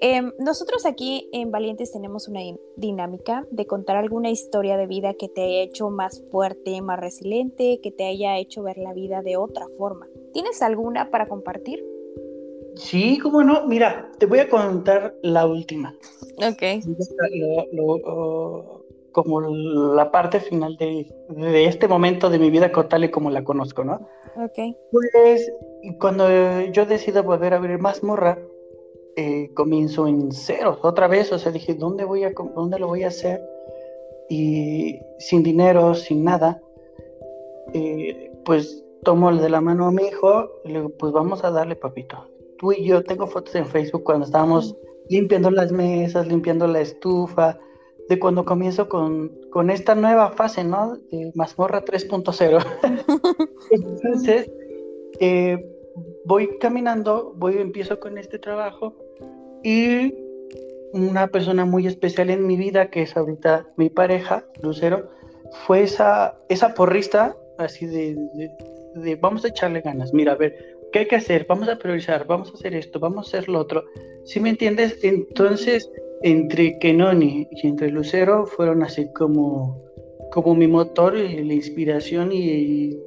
Em, 0.01 0.33
nosotros 0.39 0.87
aquí 0.87 1.29
en 1.33 1.51
Valientes 1.51 1.93
tenemos 1.93 2.27
una 2.27 2.41
dinámica 2.77 3.47
de 3.51 3.67
contar 3.67 3.97
alguna 3.97 4.31
historia 4.31 4.79
de 4.79 4.87
vida 4.87 5.13
que 5.13 5.29
te 5.29 5.43
haya 5.43 5.61
hecho 5.61 5.91
más 5.91 6.25
fuerte, 6.31 6.81
más 6.81 7.01
resiliente, 7.01 7.81
que 7.83 7.91
te 7.91 8.07
haya 8.07 8.39
hecho 8.39 8.63
ver 8.63 8.79
la 8.79 8.95
vida 8.95 9.21
de 9.21 9.37
otra 9.37 9.67
forma. 9.77 10.09
¿Tienes 10.33 10.63
alguna 10.63 11.11
para 11.11 11.29
compartir? 11.29 11.85
Sí, 12.77 13.19
cómo 13.23 13.43
no. 13.43 13.67
Mira, 13.67 14.11
te 14.19 14.25
voy 14.25 14.39
a 14.39 14.49
contar 14.49 15.17
la 15.21 15.47
última. 15.47 15.95
Ok. 16.39 16.63
Como 19.17 19.41
la 19.41 20.11
parte 20.11 20.41
final 20.41 20.77
de, 20.77 21.07
este 21.65 21.89
momento 21.89 22.29
de 22.29 22.39
mi 22.39 22.51
vida 22.51 22.71
tal 22.71 23.05
y 23.05 23.11
como 23.11 23.31
la 23.31 23.45
conozco, 23.45 23.83
¿no? 23.83 23.95
Ok. 24.37 24.77
Pues 24.93 25.51
cuando 25.99 26.29
yo 26.71 26.85
decido 26.85 27.23
volver 27.23 27.55
a 27.55 27.57
abrir 27.57 27.79
mazmorra, 27.79 28.39
eh, 29.17 29.49
comienzo 29.55 30.07
en 30.07 30.31
cero 30.33 30.79
otra 30.83 31.09
vez. 31.09 31.33
O 31.33 31.39
sea, 31.39 31.51
dije, 31.51 31.73
¿dónde, 31.73 32.05
voy 32.05 32.25
a, 32.25 32.33
¿dónde 32.55 32.79
lo 32.79 32.89
voy 32.89 33.05
a 33.05 33.09
hacer? 33.09 33.41
Y 34.29 35.01
sin 35.19 35.43
dinero, 35.43 35.95
sin 35.95 36.23
nada, 36.23 36.61
eh, 37.73 38.31
pues 38.45 38.85
tomo 39.03 39.35
de 39.35 39.49
la 39.49 39.63
mano 39.63 39.87
a 39.87 39.93
mi 39.93 40.03
hijo 40.03 40.51
y 40.63 40.69
le 40.69 40.81
digo, 40.81 40.91
pues 40.99 41.13
vamos 41.13 41.43
a 41.43 41.51
darle, 41.51 41.75
papito 41.75 42.29
tú 42.59 42.73
y 42.73 42.85
yo 42.85 43.03
tengo 43.03 43.27
fotos 43.27 43.55
en 43.55 43.67
Facebook 43.67 44.05
cuando 44.05 44.27
estábamos 44.27 44.77
limpiando 45.09 45.51
las 45.51 45.73
mesas, 45.73 46.27
limpiando 46.27 46.67
la 46.67 46.81
estufa, 46.81 47.59
de 48.09 48.19
cuando 48.19 48.45
comienzo 48.45 48.89
con, 48.89 49.33
con 49.51 49.71
esta 49.71 49.95
nueva 49.95 50.31
fase, 50.33 50.65
¿no? 50.65 50.97
De 51.11 51.33
mazmorra 51.35 51.85
3.0. 51.85 52.65
Entonces, 53.71 54.51
eh, 55.21 55.65
voy 56.25 56.59
caminando, 56.59 57.33
voy, 57.37 57.59
empiezo 57.59 57.99
con 57.99 58.19
este 58.19 58.39
trabajo 58.39 58.95
y 59.63 60.15
una 60.93 61.27
persona 61.29 61.65
muy 61.65 61.87
especial 61.87 62.31
en 62.31 62.47
mi 62.47 62.57
vida, 62.57 62.91
que 62.91 63.03
es 63.03 63.17
ahorita 63.17 63.69
mi 63.77 63.91
pareja, 63.91 64.47
Lucero, 64.63 65.11
fue 65.67 65.83
esa, 65.83 66.39
esa 66.49 66.75
porrista 66.75 67.37
así 67.59 67.87
de, 67.87 68.17
de 68.95 69.17
vamos 69.17 69.45
a 69.45 69.49
echarle 69.49 69.81
ganas. 69.81 70.13
Mira, 70.13 70.33
a 70.33 70.37
ver, 70.37 70.55
¿qué 70.93 71.01
hay 71.01 71.09
que 71.09 71.17
hacer? 71.17 71.47
Vamos 71.49 71.69
a 71.69 71.79
priorizar, 71.79 72.27
vamos 72.27 72.51
a 72.51 72.55
hacer 72.55 72.75
esto, 72.75 73.01
vamos 73.01 73.27
a 73.27 73.39
hacer 73.39 73.49
lo 73.49 73.61
otro. 73.61 73.85
¿Sí 74.25 74.41
me 74.41 74.51
entiendes? 74.51 74.99
Entonces, 75.03 75.91
entre 76.23 76.79
Kenoni 76.79 77.49
y 77.51 77.67
entre 77.67 77.91
Lucero 77.91 78.47
fueron 78.47 78.83
así 78.83 79.13
como, 79.13 79.83
como 80.33 80.55
mi 80.55 80.67
motor 80.67 81.17
y 81.17 81.45
la 81.45 81.55
inspiración 81.55 82.31
y, 82.33 82.99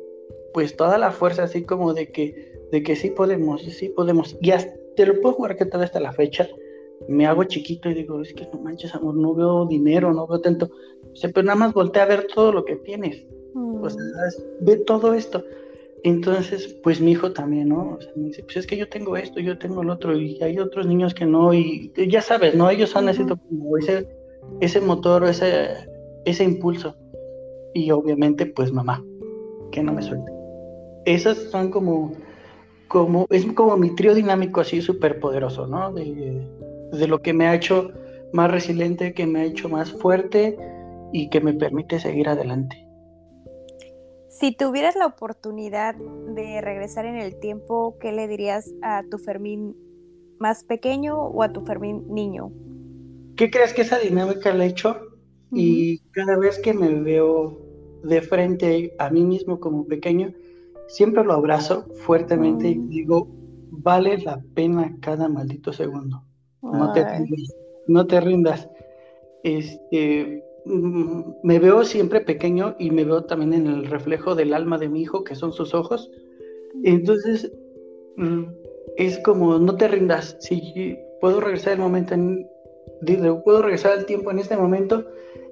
pues 0.54 0.76
toda 0.76 0.98
la 0.98 1.12
fuerza 1.12 1.44
así 1.44 1.64
como 1.64 1.94
de 1.94 2.12
que, 2.12 2.54
de 2.72 2.84
que 2.84 2.96
sí 2.96 3.12
podemos, 3.12 3.62
sí 3.62 3.90
podemos. 3.90 4.38
Y 4.42 4.52
hasta, 4.52 4.74
te 4.96 5.06
lo 5.06 5.20
puedo 5.22 5.36
jugar 5.36 5.56
que 5.56 5.66
tal 5.66 5.84
hasta 5.84 6.00
la 6.00 6.12
fecha 6.12 6.48
me 7.08 7.26
hago 7.26 7.44
chiquito 7.46 7.90
y 7.90 7.94
digo, 7.94 8.22
es 8.22 8.34
que 8.34 8.48
no 8.52 8.60
manches, 8.60 8.94
amor, 8.94 9.16
no 9.16 9.34
veo 9.34 9.66
dinero, 9.66 10.14
no 10.14 10.28
veo 10.28 10.42
tanto. 10.42 10.70
O 11.12 11.16
sea, 11.16 11.30
pero 11.34 11.46
nada 11.46 11.58
más 11.58 11.74
voltea 11.74 12.04
a 12.04 12.08
ver 12.08 12.28
todo 12.34 12.52
lo 12.52 12.66
que 12.66 12.76
tienes. 12.78 13.26
O 13.56 13.90
sea, 13.90 14.02
mm. 14.02 14.66
ve 14.66 14.78
todo 14.78 15.14
esto. 15.14 15.44
Entonces, 16.04 16.78
pues 16.82 17.02
mi 17.02 17.12
hijo 17.12 17.34
también, 17.34 17.70
¿no? 17.70 17.96
O 17.98 18.02
sea, 18.02 18.12
me 18.16 18.28
dice, 18.28 18.44
pues 18.44 18.58
es 18.58 18.68
que 18.68 18.78
yo 18.78 18.88
tengo 18.88 19.18
esto, 19.18 19.40
yo 19.40 19.58
tengo 19.58 19.82
el 19.82 19.90
otro, 19.90 20.18
y 20.18 20.42
hay 20.42 20.58
otros 20.60 20.88
niños 20.88 21.14
que 21.14 21.26
no, 21.26 21.54
y 21.54 21.92
ya 22.08 22.22
sabes, 22.22 22.56
¿no? 22.56 22.70
Ellos 22.70 22.96
han 22.96 23.06
necesitado 23.06 23.40
como 23.50 23.78
ese, 23.78 24.08
ese 24.62 24.80
motor, 24.80 25.26
ese, 25.26 25.68
ese 26.26 26.44
impulso. 26.44 26.96
Y 27.74 27.92
obviamente, 27.92 28.46
pues 28.46 28.72
mamá, 28.72 29.04
que 29.72 29.84
no 29.84 29.94
me 29.94 30.02
suelte. 30.02 30.32
esas 31.06 31.38
son 31.38 31.70
como, 31.70 32.14
como, 32.88 33.26
es 33.30 33.46
como 33.48 33.76
mi 33.78 33.94
trío 33.96 34.16
dinámico 34.16 34.62
así 34.62 34.82
súper 34.82 35.20
poderoso, 35.20 35.68
¿no? 35.68 35.92
De, 35.92 36.42
de 36.92 37.08
lo 37.08 37.22
que 37.22 37.34
me 37.34 37.48
ha 37.48 37.56
hecho 37.56 37.92
más 38.32 38.50
resiliente, 38.50 39.14
que 39.14 39.28
me 39.28 39.42
ha 39.42 39.46
hecho 39.46 39.70
más 39.70 39.92
fuerte 39.92 40.58
y 41.12 41.30
que 41.30 41.42
me 41.42 41.54
permite 41.54 42.00
seguir 42.00 42.30
adelante. 42.30 42.89
Si 44.30 44.52
tuvieras 44.52 44.96
la 44.96 45.08
oportunidad 45.08 45.96
de 45.96 46.62
regresar 46.62 47.08
en 47.08 47.16
el 47.16 47.40
tiempo, 47.40 47.98
¿qué 48.00 48.12
le 48.12 48.28
dirías 48.28 48.72
a 48.84 49.02
tu 49.10 49.18
Fermín 49.18 49.76
más 50.38 50.64
pequeño 50.64 51.20
o 51.20 51.42
a 51.42 51.52
tu 51.52 51.62
Fermín 51.62 52.06
niño? 52.14 52.52
¿Qué 53.36 53.50
crees 53.50 53.74
que 53.74 53.82
esa 53.82 53.98
dinámica 53.98 54.54
la 54.54 54.66
he 54.66 54.68
hecho? 54.68 54.98
Y 55.52 55.98
cada 56.12 56.38
vez 56.38 56.60
que 56.60 56.76
me 56.76 56.94
veo 57.02 57.58
de 58.04 58.22
frente 58.22 58.94
a 59.00 59.10
mí 59.10 59.24
mismo 59.24 59.60
como 59.60 59.88
pequeño, 59.88 60.32
siempre 60.88 61.24
lo 61.24 61.34
abrazo 61.34 61.88
fuertemente 62.06 62.70
y 62.70 62.78
mm. 62.78 62.90
digo, 62.90 63.28
vale 63.72 64.20
la 64.20 64.40
pena 64.54 64.96
cada 65.02 65.28
maldito 65.28 65.74
segundo. 65.74 66.24
No 66.62 66.94
te, 66.94 67.04
rindas, 67.04 67.56
no 67.88 68.06
te 68.06 68.22
rindas. 68.22 68.70
Este, 69.44 70.44
me 70.66 71.60
veo 71.60 71.84
siempre 71.84 72.22
pequeño 72.22 72.76
y 72.80 72.92
me 72.92 73.06
veo 73.06 73.24
también 73.24 73.54
en 73.54 73.68
el 73.68 73.86
reflejo 73.86 74.36
del 74.36 74.54
alma 74.54 74.78
de 74.78 74.90
mi 74.90 75.02
hijo, 75.02 75.24
que 75.24 75.36
son 75.36 75.54
sus 75.54 75.74
ojos. 75.74 76.12
Entonces, 76.84 77.52
mm, 78.18 78.44
es 78.98 79.20
como, 79.20 79.58
no 79.60 79.76
te 79.76 79.88
rindas. 79.88 80.38
Si 80.40 80.98
puedo 81.22 81.40
regresar 81.40 81.74
el 81.74 81.80
momento, 81.80 82.14
en, 82.14 82.48
puedo 83.44 83.62
regresar 83.62 83.94
al 83.94 84.06
tiempo 84.06 84.32
en 84.32 84.40
este 84.40 84.58
momento 84.58 85.06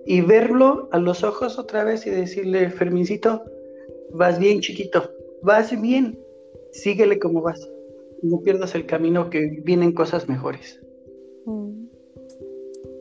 y 0.06 0.22
verlo 0.22 0.89
a 0.91 1.00
los 1.00 1.24
ojos 1.24 1.60
otra 1.60 1.84
vez 1.84 2.06
y 2.08 2.10
decirle, 2.10 2.70
Fermincito, 2.70 3.43
vas 4.13 4.39
bien 4.39 4.62
chiquito, 4.62 5.12
vas 5.41 5.80
bien, 5.82 6.20
síguele 6.72 7.20
como 7.20 7.41
vas. 7.41 7.70
No 8.22 8.41
pierdas 8.41 8.74
el 8.76 8.86
camino 8.86 9.30
que 9.30 9.62
vienen 9.63 9.91
cosas 9.91 10.28
mejores. 10.28 10.82
Mm. 11.46 11.87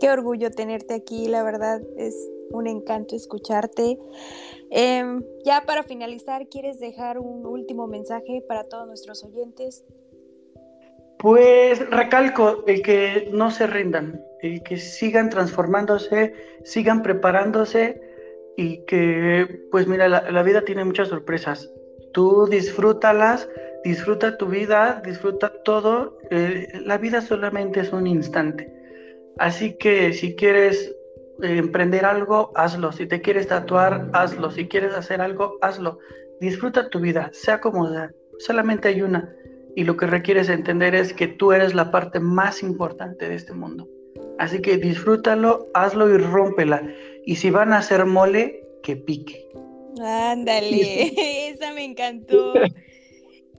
Qué 0.00 0.10
orgullo 0.10 0.50
tenerte 0.50 0.94
aquí, 0.94 1.26
la 1.28 1.42
verdad 1.42 1.80
es 1.96 2.14
un 2.50 2.66
encanto 2.66 3.16
escucharte. 3.16 3.98
Em, 4.70 5.22
ya 5.44 5.62
para 5.66 5.82
finalizar, 5.82 6.48
¿quieres 6.48 6.78
dejar 6.80 7.18
un 7.18 7.46
último 7.46 7.86
mensaje 7.86 8.42
para 8.46 8.64
todos 8.64 8.86
nuestros 8.86 9.24
oyentes? 9.24 9.84
Pues 11.18 11.88
recalco 11.90 12.64
el 12.66 12.82
que 12.82 13.30
no 13.32 13.50
se 13.50 13.66
rindan, 13.66 14.20
el 14.42 14.62
que 14.62 14.76
sigan 14.76 15.30
transformándose, 15.30 16.34
sigan 16.64 17.02
preparándose 17.02 18.00
y 18.56 18.84
que, 18.84 19.66
pues 19.70 19.86
mira, 19.86 20.08
la 20.08 20.42
vida 20.42 20.62
tiene 20.64 20.84
muchas 20.84 21.08
sorpresas. 21.08 21.70
Tú 22.12 22.46
disfrútalas, 22.46 23.48
disfruta 23.84 24.36
tu 24.36 24.46
vida, 24.46 25.02
disfruta 25.04 25.52
todo. 25.64 26.18
Eh, 26.30 26.66
la 26.84 26.98
vida 26.98 27.20
solamente 27.20 27.80
es 27.80 27.92
un 27.92 28.06
instante. 28.06 28.72
Así 29.38 29.76
que 29.78 30.12
si 30.12 30.34
quieres 30.34 30.94
eh, 31.42 31.58
emprender 31.58 32.04
algo, 32.04 32.52
hazlo. 32.54 32.92
Si 32.92 33.06
te 33.06 33.20
quieres 33.20 33.48
tatuar, 33.48 34.08
hazlo. 34.12 34.50
Si 34.50 34.66
quieres 34.68 34.94
hacer 34.94 35.20
algo, 35.20 35.58
hazlo. 35.60 35.98
Disfruta 36.40 36.88
tu 36.88 37.00
vida, 37.00 37.30
sea 37.32 37.60
como 37.60 37.88
sea. 37.90 38.10
Solamente 38.38 38.88
hay 38.88 39.02
una. 39.02 39.32
Y 39.74 39.84
lo 39.84 39.96
que 39.96 40.06
requieres 40.06 40.48
entender 40.48 40.94
es 40.94 41.12
que 41.12 41.28
tú 41.28 41.52
eres 41.52 41.74
la 41.74 41.90
parte 41.90 42.20
más 42.20 42.62
importante 42.62 43.28
de 43.28 43.34
este 43.34 43.52
mundo. 43.52 43.86
Así 44.38 44.60
que 44.60 44.76
disfrútalo, 44.78 45.68
hazlo 45.74 46.08
y 46.14 46.18
rómpela. 46.18 46.82
Y 47.24 47.36
si 47.36 47.50
van 47.50 47.72
a 47.72 47.78
hacer 47.78 48.04
mole, 48.06 48.62
que 48.82 48.96
pique. 48.96 49.46
Ándale, 50.02 51.12
esa 51.50 51.72
me 51.72 51.84
encantó. 51.84 52.54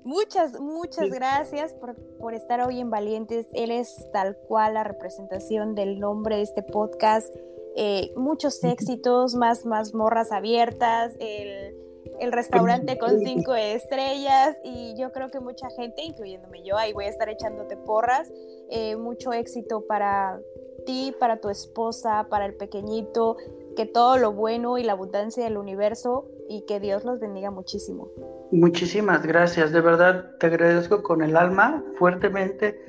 Muchas, 0.07 0.57
muchas 0.61 1.09
gracias 1.09 1.73
por, 1.73 2.33
estar 2.33 2.65
hoy 2.65 2.79
en 2.79 2.89
Valientes. 2.89 3.45
Él 3.51 3.71
es 3.71 4.07
tal 4.13 4.37
cual 4.47 4.75
la 4.75 4.85
representación 4.85 5.75
del 5.75 5.99
nombre 5.99 6.37
de 6.37 6.43
este 6.43 6.63
podcast. 6.63 7.35
Eh, 7.75 8.13
muchos 8.15 8.63
éxitos, 8.63 9.35
más, 9.35 9.65
más 9.65 9.93
morras 9.93 10.31
abiertas, 10.31 11.11
el, 11.19 12.31
restaurante 12.31 12.97
con 12.97 13.19
cinco 13.19 13.53
estrellas 13.53 14.55
y 14.63 14.95
yo 14.97 15.11
creo 15.11 15.29
que 15.29 15.41
mucha 15.41 15.69
gente, 15.71 16.01
incluyéndome 16.01 16.63
yo, 16.63 16.77
ahí 16.77 16.93
voy 16.93 17.03
a 17.03 17.09
estar 17.09 17.27
echándote 17.27 17.75
porras. 17.75 18.31
Eh, 18.69 18.95
mucho 18.95 19.33
éxito 19.33 19.81
para 19.87 20.39
ti, 20.85 21.13
para 21.19 21.41
tu 21.41 21.49
esposa, 21.49 22.27
para 22.29 22.45
el 22.45 22.55
pequeñito, 22.55 23.35
que 23.75 23.85
todo 23.85 24.17
lo 24.17 24.31
bueno 24.31 24.77
y 24.77 24.83
la 24.83 24.93
abundancia 24.93 25.43
del 25.43 25.57
universo 25.57 26.29
y 26.47 26.61
que 26.61 26.79
Dios 26.79 27.03
los 27.03 27.19
bendiga 27.19 27.51
muchísimo. 27.51 28.07
Muchísimas 28.51 29.25
gracias, 29.25 29.71
de 29.71 29.81
verdad 29.81 30.31
te 30.39 30.47
agradezco 30.47 31.03
con 31.03 31.21
el 31.21 31.35
alma 31.35 31.83
fuertemente 31.97 32.79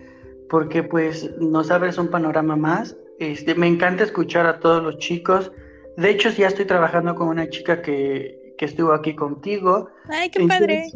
porque 0.49 0.83
pues 0.83 1.31
nos 1.39 1.71
abres 1.71 1.99
un 1.99 2.09
panorama 2.09 2.57
más. 2.57 2.97
Este, 3.19 3.55
me 3.55 3.67
encanta 3.67 4.05
escuchar 4.05 4.47
a 4.47 4.61
todos 4.61 4.83
los 4.83 4.99
chicos. 4.99 5.53
De 5.97 6.11
hecho, 6.11 6.31
ya 6.31 6.47
estoy 6.47 6.65
trabajando 6.65 7.15
con 7.15 7.29
una 7.29 7.49
chica 7.51 7.83
que, 7.83 8.55
que 8.57 8.65
estuvo 8.65 8.93
aquí 8.93 9.15
contigo. 9.15 9.91
Ay, 10.09 10.31
qué 10.31 10.47
padre. 10.47 10.87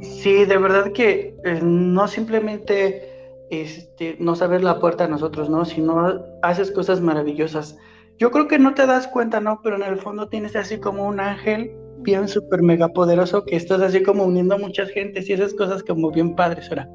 Sí, 0.00 0.44
de 0.44 0.58
verdad 0.58 0.92
que 0.92 1.36
eh, 1.44 1.60
no 1.62 2.08
simplemente 2.08 3.16
este, 3.50 4.16
nos 4.18 4.42
abres 4.42 4.62
la 4.62 4.80
puerta 4.80 5.04
a 5.04 5.08
nosotros, 5.08 5.50
¿no? 5.50 5.64
Sino 5.64 6.24
haces 6.42 6.70
cosas 6.70 7.00
maravillosas. 7.00 7.76
Yo 8.18 8.30
creo 8.30 8.48
que 8.48 8.58
no 8.58 8.74
te 8.74 8.86
das 8.86 9.06
cuenta, 9.08 9.40
¿no? 9.40 9.60
Pero 9.62 9.76
en 9.76 9.82
el 9.82 9.98
fondo 9.98 10.28
tienes 10.28 10.56
así 10.56 10.78
como 10.78 11.06
un 11.06 11.20
ángel 11.20 11.70
bien 11.98 12.28
súper 12.28 12.62
mega 12.62 12.88
poderoso 12.88 13.44
que 13.44 13.56
estás 13.56 13.80
así 13.82 14.02
como 14.02 14.24
uniendo 14.24 14.54
a 14.54 14.58
muchas 14.58 14.90
gentes 14.90 15.28
y 15.28 15.32
esas 15.32 15.54
cosas 15.54 15.82
como 15.82 16.10
bien 16.10 16.34
padres. 16.34 16.68
Ahora, 16.70 16.88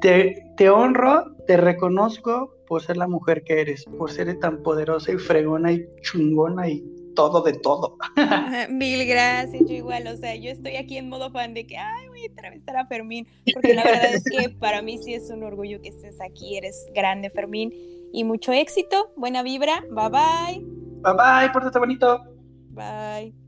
te, 0.00 0.44
te 0.56 0.70
honro, 0.70 1.24
te 1.46 1.56
reconozco 1.56 2.54
por 2.66 2.82
ser 2.82 2.96
la 2.96 3.08
mujer 3.08 3.42
que 3.44 3.60
eres, 3.60 3.84
por 3.96 4.10
ser 4.10 4.38
tan 4.38 4.62
poderosa 4.62 5.12
y 5.12 5.18
fregona 5.18 5.72
y 5.72 5.86
chungona 6.02 6.68
y 6.68 6.84
todo 7.14 7.42
de 7.42 7.54
todo. 7.54 7.96
Mil 8.70 9.04
gracias, 9.06 9.66
yo 9.66 9.74
igual, 9.74 10.06
o 10.06 10.16
sea, 10.16 10.36
yo 10.36 10.50
estoy 10.50 10.76
aquí 10.76 10.98
en 10.98 11.08
modo 11.08 11.32
fan 11.32 11.52
de 11.52 11.66
que, 11.66 11.76
ay, 11.76 12.08
voy 12.08 12.22
a 12.22 12.26
entrevistar 12.26 12.76
a 12.76 12.86
Fermín, 12.86 13.26
porque 13.52 13.74
la 13.74 13.82
verdad 13.82 14.14
es 14.14 14.22
que 14.22 14.50
para 14.60 14.82
mí 14.82 14.98
sí 14.98 15.14
es 15.14 15.28
un 15.30 15.42
orgullo 15.42 15.80
que 15.82 15.88
estés 15.88 16.20
aquí, 16.20 16.56
eres 16.56 16.86
grande, 16.94 17.30
Fermín, 17.30 17.72
y 18.12 18.22
mucho 18.22 18.52
éxito, 18.52 19.10
buena 19.16 19.42
vibra, 19.42 19.84
bye 19.90 20.10
bye. 20.10 20.64
Bye 21.02 21.14
bye, 21.14 21.52
pórtate 21.52 21.78
bonito. 21.78 22.22
Bye. 22.70 23.47